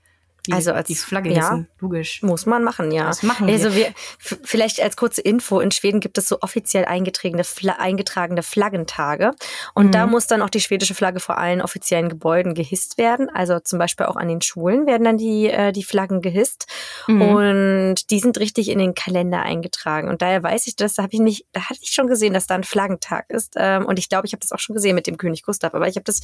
[0.47, 2.23] die, also als, die Flagge ja, hissen, logisch.
[2.23, 3.07] Muss man machen, ja.
[3.07, 3.55] Das machen wir.
[3.55, 7.45] Also wir, vielleicht als kurze Info, in Schweden gibt es so offiziell eingetragene,
[7.79, 9.33] eingetragene Flaggentage.
[9.75, 9.93] Und mhm.
[9.93, 13.29] da muss dann auch die schwedische Flagge vor allen offiziellen Gebäuden gehisst werden.
[13.29, 16.67] Also zum Beispiel auch an den Schulen werden dann die, äh, die Flaggen gehisst.
[17.07, 17.23] Mhm.
[17.23, 20.09] Und die sind richtig in den Kalender eingetragen.
[20.09, 22.47] Und daher weiß ich das, da habe ich nicht, da hatte ich schon gesehen, dass
[22.47, 23.55] da ein Flaggentag ist.
[23.57, 25.75] Ähm, und ich glaube, ich habe das auch schon gesehen mit dem König Gustav.
[25.75, 26.21] Aber ich habe das,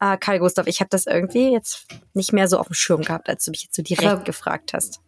[0.00, 3.28] äh, Karl Gustav, ich habe das irgendwie jetzt nicht mehr so auf dem Schirm gehabt,
[3.28, 5.00] als du mich jetzt so direkt Aber gefragt hast.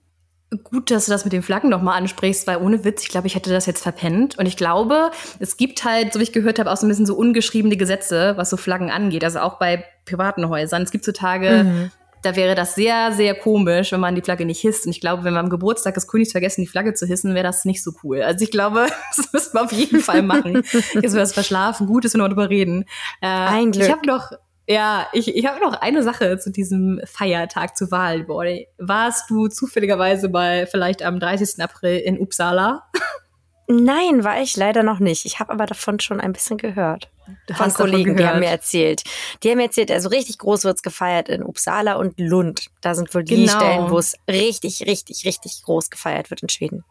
[0.64, 3.34] Gut, dass du das mit den Flaggen nochmal ansprichst, weil ohne Witz, ich glaube, ich
[3.34, 4.38] hätte das jetzt verpennt.
[4.38, 7.04] Und ich glaube, es gibt halt, so wie ich gehört habe, auch so ein bisschen
[7.04, 9.24] so ungeschriebene Gesetze, was so Flaggen angeht.
[9.24, 10.82] Also auch bei privaten Häusern.
[10.82, 11.90] Es gibt so Tage, mhm.
[12.22, 14.86] da wäre das sehr, sehr komisch, wenn man die Flagge nicht hisst.
[14.86, 17.44] Und ich glaube, wenn wir am Geburtstag des Königs vergessen, die Flagge zu hissen, wäre
[17.44, 18.22] das nicht so cool.
[18.22, 20.62] Also ich glaube, das müssen wir auf jeden Fall machen.
[20.72, 21.86] Jetzt wir das verschlafen.
[21.86, 22.84] Gut wenn wir darüber reden.
[23.20, 23.84] Äh, Ein Glück.
[23.84, 24.32] Ich habe noch
[24.70, 28.68] Ja, ich, ich habe noch eine Sache zu diesem Feiertag zu Wahlboy.
[28.76, 31.62] Warst du zufälligerweise mal vielleicht am 30.
[31.62, 32.84] April in Uppsala?
[33.66, 35.24] Nein, war ich leider noch nicht.
[35.24, 37.10] Ich habe aber davon schon ein bisschen gehört.
[37.54, 39.04] Von Kollegen, die haben mir erzählt.
[39.42, 42.68] Die haben mir erzählt, also richtig groß wird's gefeiert in Uppsala und Lund.
[42.82, 43.58] Da sind wohl die genau.
[43.58, 46.84] Stellen, wo es richtig, richtig, richtig groß gefeiert wird in Schweden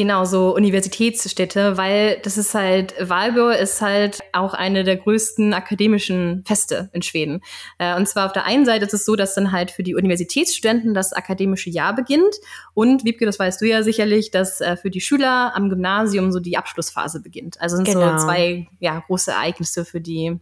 [0.00, 6.42] genau so Universitätsstädte, weil das ist halt, Valborg ist halt auch eine der größten akademischen
[6.46, 7.42] Feste in Schweden.
[7.76, 9.94] Äh, und zwar auf der einen Seite ist es so, dass dann halt für die
[9.94, 12.34] Universitätsstudenten das akademische Jahr beginnt.
[12.72, 16.40] Und Wiebke, das weißt du ja sicherlich, dass äh, für die Schüler am Gymnasium so
[16.40, 17.60] die Abschlussphase beginnt.
[17.60, 18.16] Also sind genau.
[18.16, 20.40] so zwei ja, große Ereignisse für die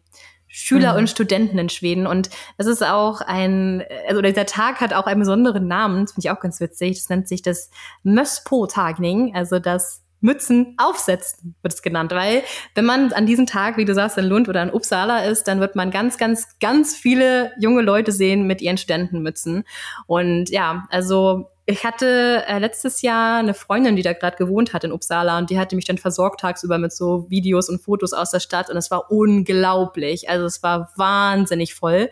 [0.48, 0.98] Schüler mhm.
[0.98, 2.06] und Studenten in Schweden.
[2.06, 6.26] Und es ist auch ein, also dieser Tag hat auch einen besonderen Namen, das finde
[6.26, 6.98] ich auch ganz witzig.
[6.98, 7.70] Das nennt sich das
[8.02, 12.10] Möspo-Tagning, also das Mützen aufsetzen, wird es genannt.
[12.12, 12.42] Weil
[12.74, 15.60] wenn man an diesem Tag, wie du sagst, in Lund oder in Uppsala ist, dann
[15.60, 19.64] wird man ganz, ganz, ganz viele junge Leute sehen mit ihren Studentenmützen.
[20.06, 24.84] Und ja, also ich hatte äh, letztes Jahr eine Freundin, die da gerade gewohnt hat
[24.84, 28.30] in Uppsala und die hatte mich dann versorgt tagsüber mit so Videos und Fotos aus
[28.30, 30.30] der Stadt und es war unglaublich.
[30.30, 32.08] Also es war wahnsinnig voll.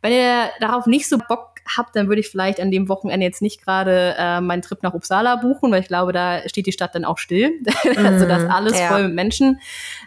[0.00, 3.42] Wenn ihr darauf nicht so Bock habt, dann würde ich vielleicht an dem Wochenende jetzt
[3.42, 6.94] nicht gerade äh, meinen Trip nach Uppsala buchen, weil ich glaube, da steht die Stadt
[6.94, 7.50] dann auch still.
[7.96, 8.86] also das mhm, alles ja.
[8.86, 9.58] voll mit Menschen.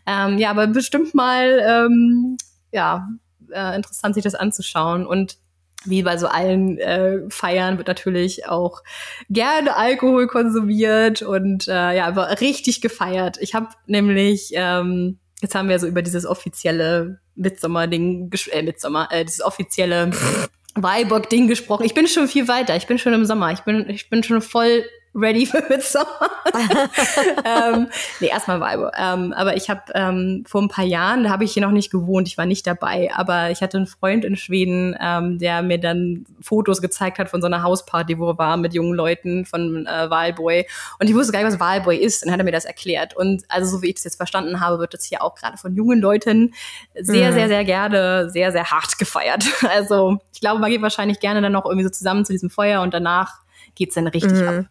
[0.06, 2.38] Ähm, ja, aber bestimmt mal ähm,
[2.72, 3.10] ja
[3.52, 5.43] äh, interessant, sich das anzuschauen und
[5.86, 8.84] wie bei so allen äh, Feiern wird natürlich auch
[9.30, 13.38] gerne Alkohol konsumiert und äh, ja, aber richtig gefeiert.
[13.42, 19.26] Ich habe nämlich, ähm, jetzt haben wir so über dieses offizielle Mitsommer-Ding, äh, Mitsommer, äh,
[19.26, 20.12] dieses offizielle
[20.76, 21.86] Weibock-Ding gesprochen.
[21.86, 22.76] Ich bin schon viel weiter.
[22.76, 23.52] Ich bin schon im Sommer.
[23.52, 24.86] Ich bin, ich bin schon voll
[25.16, 26.30] ready für Midsommar.
[27.46, 27.88] ähm,
[28.20, 28.92] nee, erstmal Weibe.
[28.98, 31.92] Ähm, aber ich habe ähm, vor ein paar Jahren, da habe ich hier noch nicht
[31.92, 35.80] gewohnt, ich war nicht dabei, aber ich hatte einen Freund in Schweden, ähm, der mir
[35.80, 39.86] dann Fotos gezeigt hat von so einer Hausparty, wo er war mit jungen Leuten von
[39.86, 40.66] äh, Wahlboy.
[41.00, 42.24] Und ich wusste gar nicht, was Wahlboy ist.
[42.24, 43.16] Und dann hat er mir das erklärt.
[43.16, 45.76] Und also so wie ich das jetzt verstanden habe, wird das hier auch gerade von
[45.76, 46.54] jungen Leuten
[47.00, 47.36] sehr, mhm.
[47.36, 49.44] sehr, sehr gerne, sehr, sehr hart gefeiert.
[49.70, 52.82] Also ich glaube, man geht wahrscheinlich gerne dann noch irgendwie so zusammen zu diesem Feuer
[52.82, 53.42] und danach
[53.76, 54.48] geht's dann richtig mhm.
[54.48, 54.66] ab.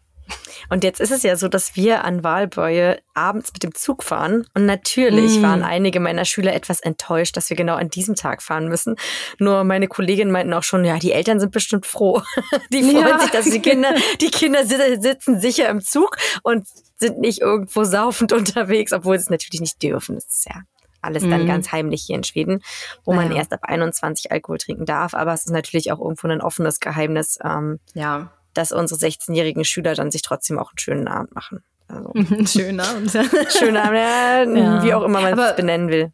[0.69, 4.45] Und jetzt ist es ja so, dass wir an Wahlbäue abends mit dem Zug fahren.
[4.53, 5.43] Und natürlich mm.
[5.43, 8.95] waren einige meiner Schüler etwas enttäuscht, dass wir genau an diesem Tag fahren müssen.
[9.39, 12.21] Nur meine Kolleginnen meinten auch schon, ja, die Eltern sind bestimmt froh.
[12.71, 13.19] Die freuen ja.
[13.19, 16.67] sich, dass die Kinder, die Kinder sitzen sicher im Zug und
[16.97, 20.15] sind nicht irgendwo saufend unterwegs, obwohl sie es natürlich nicht dürfen.
[20.15, 20.61] Das ist ja
[21.01, 21.47] alles dann mm.
[21.47, 22.61] ganz heimlich hier in Schweden,
[23.03, 23.17] wo ja.
[23.17, 25.13] man erst ab 21 Alkohol trinken darf.
[25.13, 27.37] Aber es ist natürlich auch irgendwo ein offenes Geheimnis.
[27.43, 31.63] Ähm, ja dass unsere 16-jährigen Schüler dann sich trotzdem auch einen schönen Abend machen.
[31.87, 32.11] Also,
[32.45, 33.11] schönen Abend.
[33.57, 34.83] schönen Abend, ja, ja.
[34.83, 36.11] wie auch immer man es benennen will.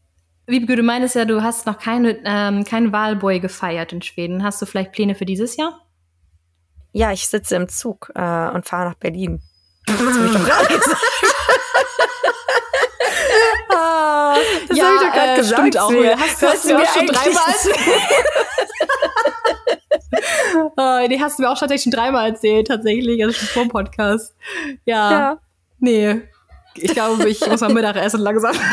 [0.47, 4.43] Wiebke, du meinst ja, du hast noch keine, ähm, keinen Wahlboy gefeiert in Schweden.
[4.43, 5.79] Hast du vielleicht Pläne für dieses Jahr?
[6.91, 9.41] Ja, ich sitze im Zug äh, und fahre nach Berlin.
[9.85, 11.01] Das habe ich doch gerade gesagt.
[13.75, 14.35] ah,
[14.67, 15.59] das ja, habe ich doch gerade äh, gesagt.
[15.59, 15.91] Stimmt auch.
[16.17, 17.53] Hast, hast du mir auch schon dreimal
[20.79, 23.69] oh, die hast du mir auch tatsächlich schon dreimal erzählt, tatsächlich, also schon vor dem
[23.69, 24.35] Podcast.
[24.85, 25.11] Ja.
[25.11, 25.39] ja.
[25.79, 26.21] Nee.
[26.75, 28.55] Ich glaube, ich muss mal Mittagessen langsam.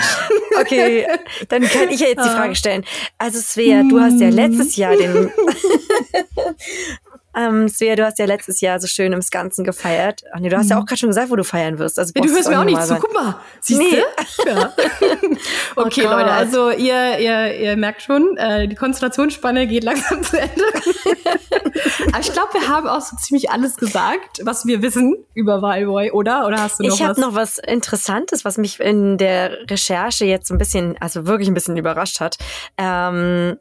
[0.58, 1.06] Okay,
[1.50, 2.82] dann kann ich ja jetzt die Frage stellen.
[3.18, 5.30] Also Svea, du hast ja letztes Jahr den
[7.36, 10.22] Ähm, Svea, du hast ja letztes Jahr so schön im Ganzen gefeiert.
[10.32, 10.82] Ach nee, du hast ja mhm.
[10.82, 11.98] auch gerade schon gesagt, wo du feiern wirst.
[11.98, 12.94] Also ja, du hörst mir auch nicht zu.
[12.94, 13.36] Guck mal.
[13.60, 13.90] Siehst nee.
[13.90, 14.02] du?
[14.46, 14.72] Ja.
[15.76, 20.38] okay, oh Leute, also ihr, ihr, ihr merkt schon, äh, die Konzentrationsspanne geht langsam zu
[20.38, 20.62] Ende.
[22.12, 26.12] Aber ich glaube, wir haben auch so ziemlich alles gesagt, was wir wissen über Wild
[26.12, 26.46] oder?
[26.46, 27.00] Oder hast du noch ich was?
[27.00, 31.48] Ich habe noch was Interessantes, was mich in der Recherche jetzt ein bisschen, also wirklich
[31.48, 32.38] ein bisschen überrascht hat.
[32.78, 33.56] Ähm,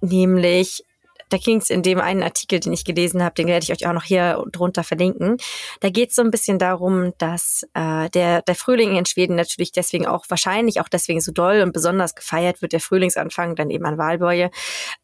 [0.00, 0.84] nämlich
[1.28, 3.86] da ging es in dem einen Artikel, den ich gelesen habe, den werde ich euch
[3.86, 5.36] auch noch hier drunter verlinken.
[5.80, 9.72] Da geht es so ein bisschen darum, dass äh, der, der Frühling in Schweden natürlich
[9.72, 13.86] deswegen auch wahrscheinlich auch deswegen so doll und besonders gefeiert wird, der Frühlingsanfang dann eben
[13.86, 14.50] an Wahlbäue.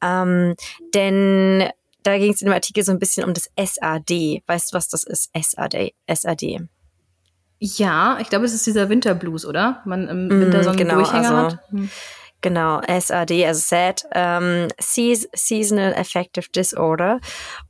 [0.02, 0.54] Ähm,
[0.94, 1.68] denn
[2.02, 4.42] da ging es in dem Artikel so ein bisschen um das SAD.
[4.46, 5.30] Weißt du, was das ist?
[5.34, 5.94] SAD.
[6.12, 6.68] SAD.
[7.58, 9.80] Ja, ich glaube, es ist dieser Winterblues, oder?
[9.86, 11.70] Man im Winter mm, so einen genau, Durchhänger also, hat.
[11.70, 11.90] Hm.
[12.44, 17.18] Genau, SAD, also SAD, ähm, Seasonal Affective Disorder.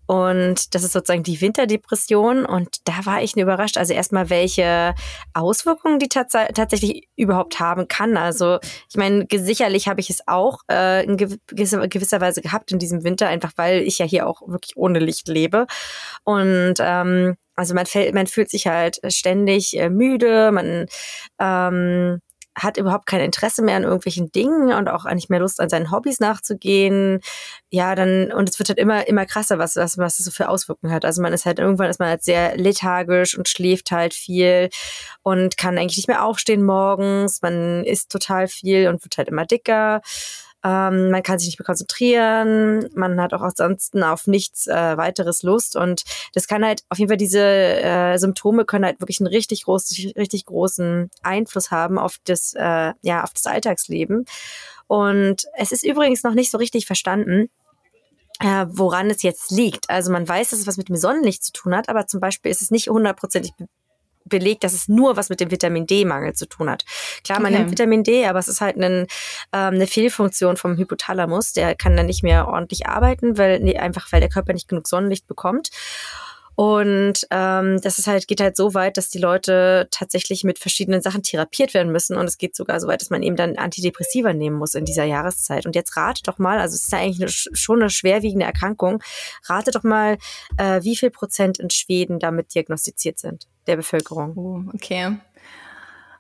[0.06, 2.44] Und das ist sozusagen die Winterdepression.
[2.44, 3.78] Und da war ich überrascht.
[3.78, 4.96] Also erstmal, welche
[5.32, 8.16] Auswirkungen die tats tatsächlich überhaupt haben kann.
[8.16, 8.58] Also
[8.90, 13.04] ich meine, sicherlich habe ich es auch äh, in gewisser, gewisser Weise gehabt in diesem
[13.04, 15.68] Winter, einfach weil ich ja hier auch wirklich ohne Licht lebe.
[16.24, 20.86] Und ähm, also man, fällt, man fühlt sich halt ständig äh, müde, man
[21.38, 22.20] ähm,
[22.56, 25.90] hat überhaupt kein Interesse mehr an irgendwelchen Dingen und auch nicht mehr Lust an seinen
[25.90, 27.20] Hobbys nachzugehen.
[27.70, 30.48] Ja, dann, und es wird halt immer, immer krasser, was, was, was das so für
[30.48, 31.04] Auswirkungen hat.
[31.04, 34.70] Also man ist halt, irgendwann ist man halt sehr lethargisch und schläft halt viel
[35.22, 37.42] und kann eigentlich nicht mehr aufstehen morgens.
[37.42, 40.00] Man isst total viel und wird halt immer dicker.
[40.64, 45.42] Ähm, man kann sich nicht mehr konzentrieren, man hat auch ansonsten auf nichts äh, weiteres
[45.42, 49.26] Lust und das kann halt auf jeden Fall diese äh, Symptome können halt wirklich einen
[49.26, 54.24] richtig großen, richtig großen Einfluss haben auf das, äh, ja, auf das Alltagsleben.
[54.86, 57.50] Und es ist übrigens noch nicht so richtig verstanden,
[58.40, 59.90] äh, woran es jetzt liegt.
[59.90, 62.50] Also man weiß, dass es was mit dem Sonnenlicht zu tun hat, aber zum Beispiel
[62.50, 63.52] ist es nicht hundertprozentig
[64.24, 66.84] belegt, dass es nur was mit dem Vitamin D-Mangel zu tun hat.
[67.24, 67.58] Klar, man okay.
[67.60, 69.06] nimmt Vitamin D, aber es ist halt ein,
[69.52, 71.52] ähm, eine Fehlfunktion vom Hypothalamus.
[71.52, 74.88] Der kann dann nicht mehr ordentlich arbeiten, weil nee, einfach weil der Körper nicht genug
[74.88, 75.70] Sonnenlicht bekommt.
[76.56, 81.02] Und ähm, das ist halt, geht halt so weit, dass die Leute tatsächlich mit verschiedenen
[81.02, 82.16] Sachen therapiert werden müssen.
[82.16, 85.04] Und es geht sogar so weit, dass man eben dann Antidepressiva nehmen muss in dieser
[85.04, 85.66] Jahreszeit.
[85.66, 89.02] Und jetzt rate doch mal, also es ist ja eigentlich eine, schon eine schwerwiegende Erkrankung,
[89.46, 90.16] rate doch mal,
[90.56, 94.36] äh, wie viel Prozent in Schweden damit diagnostiziert sind, der Bevölkerung.
[94.36, 95.16] Oh, okay.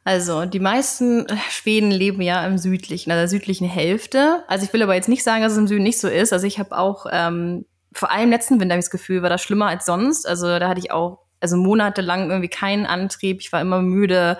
[0.04, 4.44] Also die meisten Schweden leben ja im südlichen, also der südlichen Hälfte.
[4.48, 6.32] Also ich will aber jetzt nicht sagen, dass es im Süden nicht so ist.
[6.32, 9.86] Also ich habe auch ähm, vor allem letzten Winter das Gefühl, war das schlimmer als
[9.86, 10.28] sonst.
[10.28, 13.40] Also da hatte ich auch also monatelang irgendwie keinen Antrieb.
[13.40, 14.38] Ich war immer müde,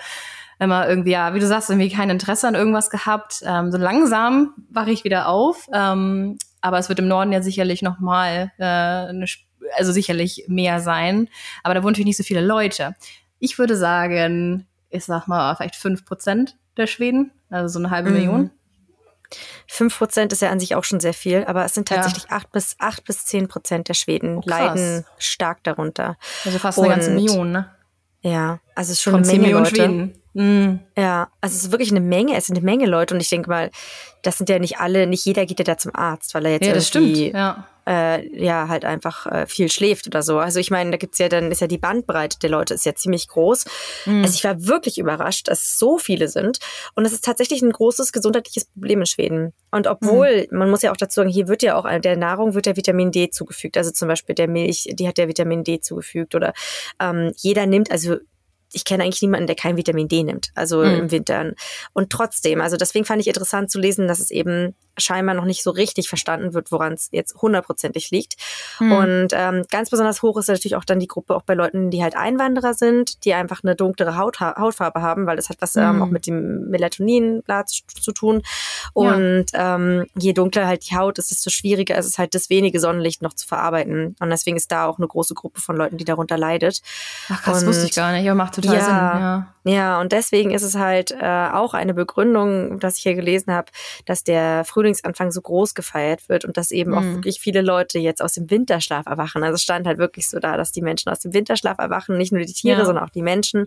[0.58, 3.42] immer irgendwie, ja, wie du sagst, irgendwie kein Interesse an irgendwas gehabt.
[3.44, 5.66] Ähm, so langsam wache ich wieder auf.
[5.72, 9.26] Ähm, aber es wird im Norden ja sicherlich noch mal äh, eine,
[9.76, 11.28] also sicherlich mehr sein.
[11.62, 12.94] Aber da wohnen natürlich nicht so viele Leute.
[13.38, 18.10] Ich würde sagen, ich sag mal, vielleicht fünf Prozent der Schweden, also so eine halbe
[18.10, 18.16] mhm.
[18.16, 18.50] Million.
[19.66, 22.46] Fünf Prozent ist ja an sich auch schon sehr viel, aber es sind tatsächlich acht
[22.46, 22.50] ja.
[22.52, 26.16] bis acht bis zehn Prozent der Schweden oh, leiden stark darunter.
[26.44, 27.70] Also fast eine ganze Million, ne?
[28.20, 29.76] Ja, also es ist schon Von eine Menge Millionen Leute.
[29.76, 30.22] Schweden.
[30.34, 30.80] Mhm.
[30.96, 33.48] Ja, also es ist wirklich eine Menge, es sind eine Menge Leute und ich denke
[33.48, 33.70] mal,
[34.22, 36.66] das sind ja nicht alle, nicht jeder geht ja da zum Arzt, weil er jetzt
[36.66, 37.34] ja, das irgendwie stimmt.
[37.34, 40.38] Ja äh, ja halt einfach äh, viel schläft oder so.
[40.38, 42.94] Also ich meine, da gibt's ja dann, ist ja die Bandbreite der Leute ist ja
[42.94, 43.64] ziemlich groß.
[44.06, 44.22] Mhm.
[44.22, 46.58] Also ich war wirklich überrascht, dass es so viele sind.
[46.94, 49.52] Und es ist tatsächlich ein großes gesundheitliches Problem in Schweden.
[49.70, 50.58] Und obwohl, mhm.
[50.58, 53.10] man muss ja auch dazu sagen, hier wird ja auch der Nahrung wird der Vitamin
[53.10, 53.76] D zugefügt.
[53.76, 56.34] Also zum Beispiel der Milch, die hat der Vitamin D zugefügt.
[56.34, 56.52] Oder
[57.00, 58.16] ähm, jeder nimmt, also
[58.74, 60.94] ich kenne eigentlich niemanden, der kein Vitamin D nimmt, also mhm.
[60.94, 61.52] im Winter.
[61.92, 65.62] Und trotzdem, also deswegen fand ich interessant zu lesen, dass es eben scheinbar noch nicht
[65.62, 68.36] so richtig verstanden wird, woran es jetzt hundertprozentig liegt.
[68.78, 68.92] Mhm.
[68.92, 72.02] Und ähm, ganz besonders hoch ist natürlich auch dann die Gruppe auch bei Leuten, die
[72.02, 75.82] halt Einwanderer sind, die einfach eine dunklere Haut, Hautfarbe haben, weil das hat was mhm.
[75.82, 78.42] ähm, auch mit dem Melatonin zu, zu, tun.
[78.92, 79.76] Und ja.
[79.76, 83.22] ähm, je dunkler halt die Haut ist, desto schwieriger ist es halt, das wenige Sonnenlicht
[83.22, 84.14] noch zu verarbeiten.
[84.20, 86.80] Und deswegen ist da auch eine große Gruppe von Leuten, die darunter leidet.
[87.28, 88.24] Ach, das und, wusste ich gar nicht.
[88.24, 89.20] Ja, macht total ja, Sinn.
[89.22, 89.54] Ja.
[89.66, 93.72] Ja, und deswegen ist es halt äh, auch eine Begründung, dass ich hier gelesen habe,
[94.04, 96.98] dass der Frühlingsanfang so groß gefeiert wird und dass eben mhm.
[96.98, 99.42] auch wirklich viele Leute jetzt aus dem Winterschlaf erwachen.
[99.42, 102.30] Also es stand halt wirklich so da, dass die Menschen aus dem Winterschlaf erwachen, nicht
[102.30, 102.84] nur die Tiere, ja.
[102.84, 103.66] sondern auch die Menschen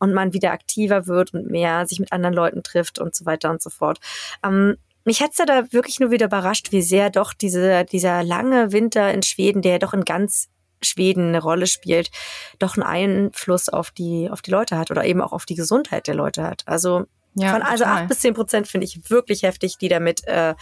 [0.00, 3.48] und man wieder aktiver wird und mehr sich mit anderen Leuten trifft und so weiter
[3.48, 4.00] und so fort.
[4.44, 9.10] Ähm, mich hat's da wirklich nur wieder überrascht, wie sehr doch diese, dieser lange Winter
[9.14, 10.48] in Schweden, der doch in ganz
[10.82, 12.10] Schweden eine Rolle spielt,
[12.58, 16.06] doch einen Einfluss auf die, auf die Leute hat oder eben auch auf die Gesundheit
[16.06, 16.62] der Leute hat.
[16.66, 20.54] Also ja, von also acht bis zehn Prozent finde ich wirklich heftig, die damit äh,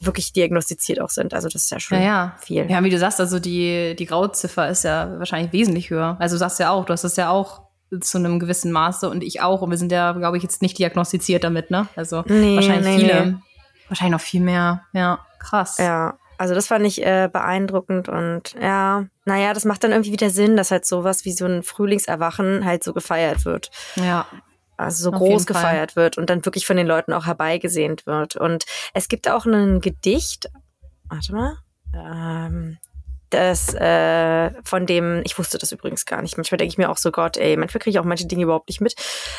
[0.00, 1.34] wirklich diagnostiziert auch sind.
[1.34, 2.36] Also das ist ja schon ja, ja.
[2.40, 2.70] viel.
[2.70, 6.16] Ja, wie du sagst, also die, die Grauziffer ist ja wahrscheinlich wesentlich höher.
[6.18, 7.64] Also du sagst ja auch, du hast das ja auch
[8.00, 9.60] zu einem gewissen Maße und ich auch.
[9.62, 11.88] Und wir sind ja, glaube ich, jetzt nicht diagnostiziert damit, ne?
[11.96, 13.26] Also nee, wahrscheinlich nee, viele.
[13.26, 13.36] Nee.
[13.88, 14.82] Wahrscheinlich noch viel mehr.
[14.94, 15.76] Ja, krass.
[15.78, 20.30] Ja, also das fand ich äh, beeindruckend und ja, naja, das macht dann irgendwie wieder
[20.30, 23.70] Sinn, dass halt sowas wie so ein Frühlingserwachen halt so gefeiert wird.
[23.96, 24.26] Ja.
[24.76, 26.02] Also so groß gefeiert Fall.
[26.02, 28.34] wird und dann wirklich von den Leuten auch herbeigesehnt wird.
[28.34, 30.50] Und es gibt auch ein Gedicht,
[31.08, 31.58] warte mal,
[31.94, 32.78] ähm,
[33.30, 36.36] das äh, von dem, ich wusste das übrigens gar nicht.
[36.36, 38.68] Manchmal denke ich mir auch so, Gott, ey, manchmal kriege ich auch manche Dinge überhaupt
[38.68, 38.94] nicht mit.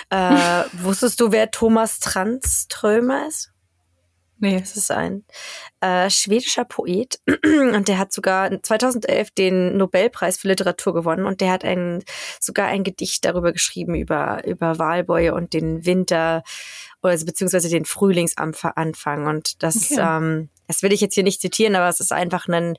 [0.10, 3.52] Äh, wusstest du, wer Thomas Tranströmer ist?
[4.38, 4.60] Nee.
[4.60, 5.24] Das ist ein
[5.80, 11.52] äh, schwedischer Poet und der hat sogar 2011 den Nobelpreis für Literatur gewonnen und der
[11.52, 12.04] hat ein,
[12.40, 16.44] sogar ein Gedicht darüber geschrieben, über, über Walbäue und den Winter
[17.10, 19.28] also beziehungsweise den Frühlingsanfang.
[19.28, 20.02] Und das, okay.
[20.02, 22.76] ähm, das will ich jetzt hier nicht zitieren, aber es ist einfach ein,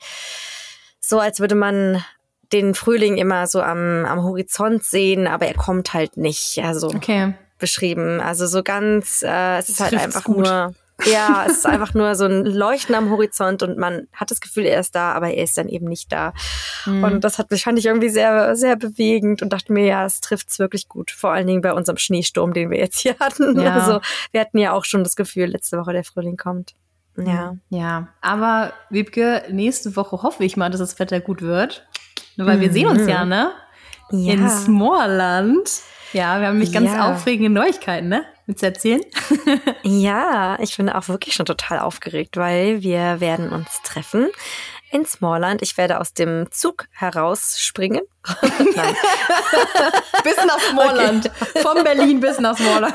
[1.01, 2.05] so als würde man
[2.53, 6.59] den Frühling immer so am, am Horizont sehen, aber er kommt halt nicht.
[6.63, 7.35] Also okay.
[7.59, 8.21] beschrieben.
[8.21, 10.39] Also so ganz, äh, es ist halt einfach gut.
[10.39, 10.75] nur
[11.05, 14.65] Ja, es ist einfach nur so ein Leuchten am Horizont und man hat das Gefühl,
[14.65, 16.33] er ist da, aber er ist dann eben nicht da.
[16.87, 17.05] Mhm.
[17.05, 20.21] Und das hat mich, fand ich irgendwie sehr, sehr bewegend und dachte mir, ja, es
[20.21, 21.11] trifft's wirklich gut.
[21.11, 23.61] Vor allen Dingen bei unserem Schneesturm, den wir jetzt hier hatten.
[23.61, 23.75] Ja.
[23.75, 24.01] Also
[24.33, 26.75] wir hatten ja auch schon das Gefühl, letzte Woche der Frühling kommt.
[27.19, 27.57] Ja.
[27.69, 28.09] Ja.
[28.21, 31.87] Aber Wiebke, nächste Woche hoffe ich mal, dass das Wetter gut wird.
[32.37, 32.63] Nur weil mhm.
[32.63, 33.53] wir sehen uns ja, ne?
[34.11, 34.33] Ja.
[34.35, 35.83] In Smallland.
[36.17, 37.13] Ja, wir haben nämlich ganz ja.
[37.13, 38.25] aufregende Neuigkeiten, ne?
[38.47, 39.03] Mit zu erzählen.
[39.83, 44.29] ja, ich bin auch wirklich schon total aufgeregt, weil wir werden uns treffen
[44.91, 45.61] in Smallland.
[45.61, 48.01] Ich werde aus dem Zug herausspringen.
[50.25, 51.31] bis nach Smallland.
[51.41, 51.61] Okay.
[51.63, 52.95] Von Berlin bis nach Smallland.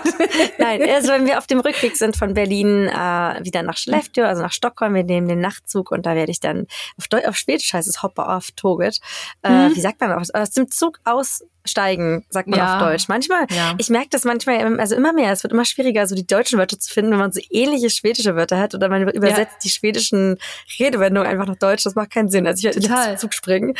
[0.57, 4.41] Nein, also wenn wir auf dem Rückweg sind von Berlin äh, wieder nach Skellefteå, also
[4.41, 6.67] nach Stockholm, wir nehmen den Nachtzug und da werde ich dann
[6.97, 8.99] auf, Deu auf Schwedisch heißt es Hopper auf Toget.
[9.43, 9.75] Äh, mhm.
[9.75, 12.75] Wie sagt man aus, aus dem Zug aus steigen, sagt man ja.
[12.75, 13.07] auf Deutsch.
[13.07, 13.75] Manchmal, ja.
[13.77, 16.79] ich merke das manchmal, also immer mehr, es wird immer schwieriger, so die deutschen Wörter
[16.79, 19.59] zu finden, wenn man so ähnliche schwedische Wörter hat oder man übersetzt ja.
[19.63, 20.37] die schwedischen
[20.79, 21.83] Redewendungen einfach nach Deutsch.
[21.83, 22.47] Das macht keinen Sinn.
[22.47, 23.75] Also ich werde den Zug springen.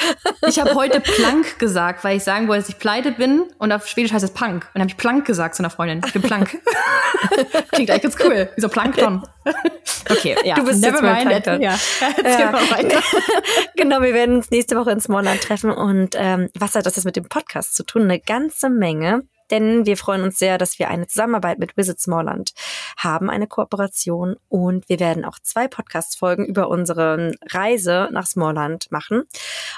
[0.48, 3.88] Ich habe heute Plank gesagt, weil ich sagen wollte, dass ich pleite bin und auf
[3.88, 4.64] Schwedisch heißt es Punk.
[4.66, 6.02] Und dann habe ich Plank gesagt zu einer Freundin.
[6.06, 6.50] Ich bin Plank.
[7.72, 8.50] Klingt eigentlich ganz cool.
[8.56, 9.24] Wie so Plankton.
[10.10, 10.56] Okay, ja.
[10.56, 11.62] Du bist Never jetzt mein Plankton.
[11.62, 11.78] Ja.
[12.24, 12.54] ja.
[13.76, 17.06] genau, wir werden uns nächste Woche in Smallland treffen und ähm, was hat das jetzt
[17.06, 19.24] mit dem Podcast zu tun, eine ganze Menge.
[19.52, 22.54] Denn wir freuen uns sehr, dass wir eine Zusammenarbeit mit Visit Smallland
[22.98, 24.38] haben, eine Kooperation.
[24.50, 29.24] Und wir werden auch zwei Podcast-Folgen über unsere Reise nach Smallland machen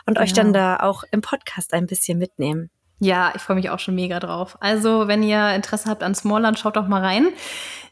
[0.05, 0.23] und ja.
[0.23, 2.69] euch dann da auch im Podcast ein bisschen mitnehmen.
[2.99, 4.57] Ja, ich freue mich auch schon mega drauf.
[4.61, 7.27] Also, wenn ihr Interesse habt an Smallland, schaut doch mal rein.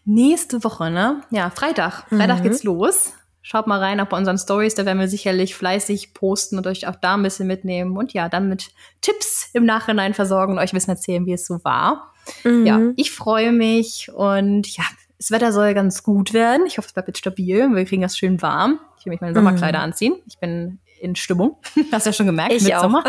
[0.06, 1.22] Nächste Woche, ne?
[1.32, 2.06] Ja, Freitag.
[2.10, 2.44] Freitag mhm.
[2.44, 3.14] geht's los.
[3.44, 6.88] Schaut mal rein, auch bei unseren Stories, da werden wir sicherlich fleißig posten und euch
[6.88, 8.70] auch da ein bisschen mitnehmen und ja, dann mit
[9.02, 12.14] Tipps im Nachhinein versorgen und euch ein bisschen erzählen, wie es so war.
[12.44, 12.66] Mhm.
[12.66, 14.84] Ja, ich freue mich und ja,
[15.18, 16.66] das Wetter soll ganz gut werden.
[16.68, 17.70] Ich hoffe, es bleibt jetzt stabil.
[17.74, 18.80] Wir kriegen das schön warm.
[19.00, 19.86] Ich will mich meine Sommerkleider mhm.
[19.86, 20.16] anziehen.
[20.28, 21.58] Ich bin in Stimmung.
[21.92, 23.04] Hast du ja schon gemerkt, ich Sommer.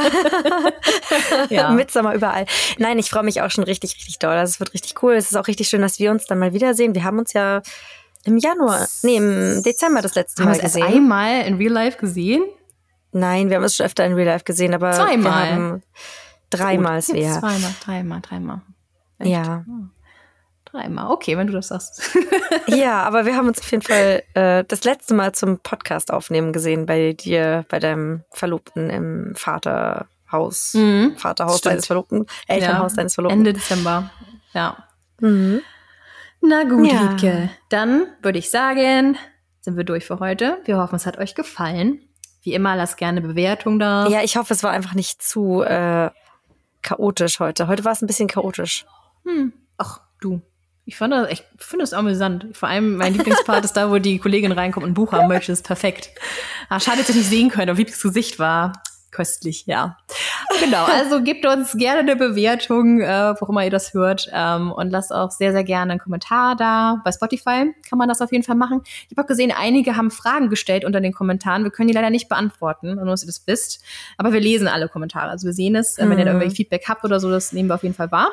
[1.50, 1.76] ja.
[1.88, 2.46] Sommer überall.
[2.78, 4.32] Nein, ich freue mich auch schon richtig, richtig doll.
[4.32, 5.14] Also es wird richtig cool.
[5.14, 6.94] Es ist auch richtig schön, dass wir uns dann mal wiedersehen.
[6.94, 7.62] Wir haben uns ja
[8.24, 10.82] im Januar, nee, im Dezember das letzte haben Mal gesehen.
[10.84, 12.44] Haben wir einmal in Real Life gesehen?
[13.12, 15.22] Nein, wir haben es schon öfter in Real Life gesehen, aber zweimal.
[15.22, 15.82] wir haben
[16.50, 17.40] dreimal es wäre.
[17.40, 18.60] Zweimal, dreimal, dreimal.
[19.18, 19.30] Echt?
[19.30, 19.64] Ja.
[19.68, 19.86] Oh.
[20.64, 22.16] Dreimal, okay, wenn du das sagst.
[22.66, 26.54] ja, aber wir haben uns auf jeden Fall äh, das letzte Mal zum Podcast aufnehmen
[26.54, 31.14] gesehen bei dir, bei deinem Verlobten im Vaterhaus, mhm.
[31.18, 31.72] Vaterhaus Stimmt.
[31.72, 32.96] deines Verlobten, Elternhaus ja.
[32.96, 33.40] deines Verlobten.
[33.40, 34.10] Ende Dezember,
[34.54, 34.78] ja.
[35.20, 35.60] Mhm.
[36.42, 37.12] Na gut, ja.
[37.12, 37.50] Wiebke.
[37.68, 39.16] Dann würde ich sagen,
[39.60, 40.58] sind wir durch für heute.
[40.64, 42.00] Wir hoffen, es hat euch gefallen.
[42.42, 44.08] Wie immer, lasst gerne Bewertung da.
[44.08, 46.10] Ja, ich hoffe, es war einfach nicht zu äh,
[46.82, 47.68] chaotisch heute.
[47.68, 48.84] Heute war es ein bisschen chaotisch.
[49.24, 49.52] Hm.
[49.78, 50.42] Ach, du.
[50.84, 52.48] Ich fand das, ich finde das amüsant.
[52.56, 55.52] Vor allem mein Lieblingspart ist da, wo die Kollegin reinkommt und ein Buch haben möchte.
[55.52, 56.10] Das ist perfekt.
[56.68, 58.82] Ah, schade, dass ihr nicht sehen könnt, wie das Gesicht war
[59.12, 59.98] köstlich, ja.
[60.60, 64.28] Genau, also gebt uns gerne eine Bewertung, äh, wo immer ihr das hört.
[64.32, 67.00] Ähm, und lasst auch sehr, sehr gerne einen Kommentar da.
[67.04, 68.82] Bei Spotify kann man das auf jeden Fall machen.
[68.84, 71.64] Ich habe auch gesehen, einige haben Fragen gestellt unter den Kommentaren.
[71.64, 73.82] Wir können die leider nicht beantworten, nur dass ihr das wisst.
[74.16, 75.30] Aber wir lesen alle Kommentare.
[75.30, 75.98] Also wir sehen es.
[75.98, 76.40] Äh, wenn ihr da mhm.
[76.40, 78.30] irgendwie Feedback habt oder so, das nehmen wir auf jeden Fall wahr.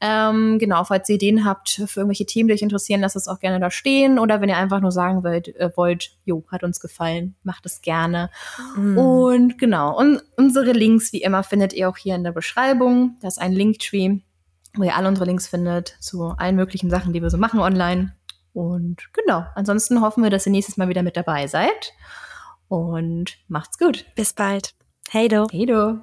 [0.00, 3.40] Ähm, genau, falls ihr Ideen habt für irgendwelche Themen, die euch interessieren, lasst es auch
[3.40, 4.18] gerne da stehen.
[4.18, 7.82] Oder wenn ihr einfach nur sagen wollt, äh, wollt jo, hat uns gefallen, macht es
[7.82, 8.30] gerne.
[8.76, 8.98] Mhm.
[8.98, 13.16] Und genau, und unsere Links, wie immer, findet ihr auch hier in der Beschreibung.
[13.20, 14.18] Da ist ein Linktree,
[14.76, 18.14] wo ihr alle unsere Links findet zu allen möglichen Sachen, die wir so machen online.
[18.52, 21.92] Und genau, ansonsten hoffen wir, dass ihr nächstes Mal wieder mit dabei seid.
[22.68, 24.04] Und macht's gut.
[24.14, 24.74] Bis bald.
[25.08, 25.46] Hey do.
[25.50, 26.00] Hey do.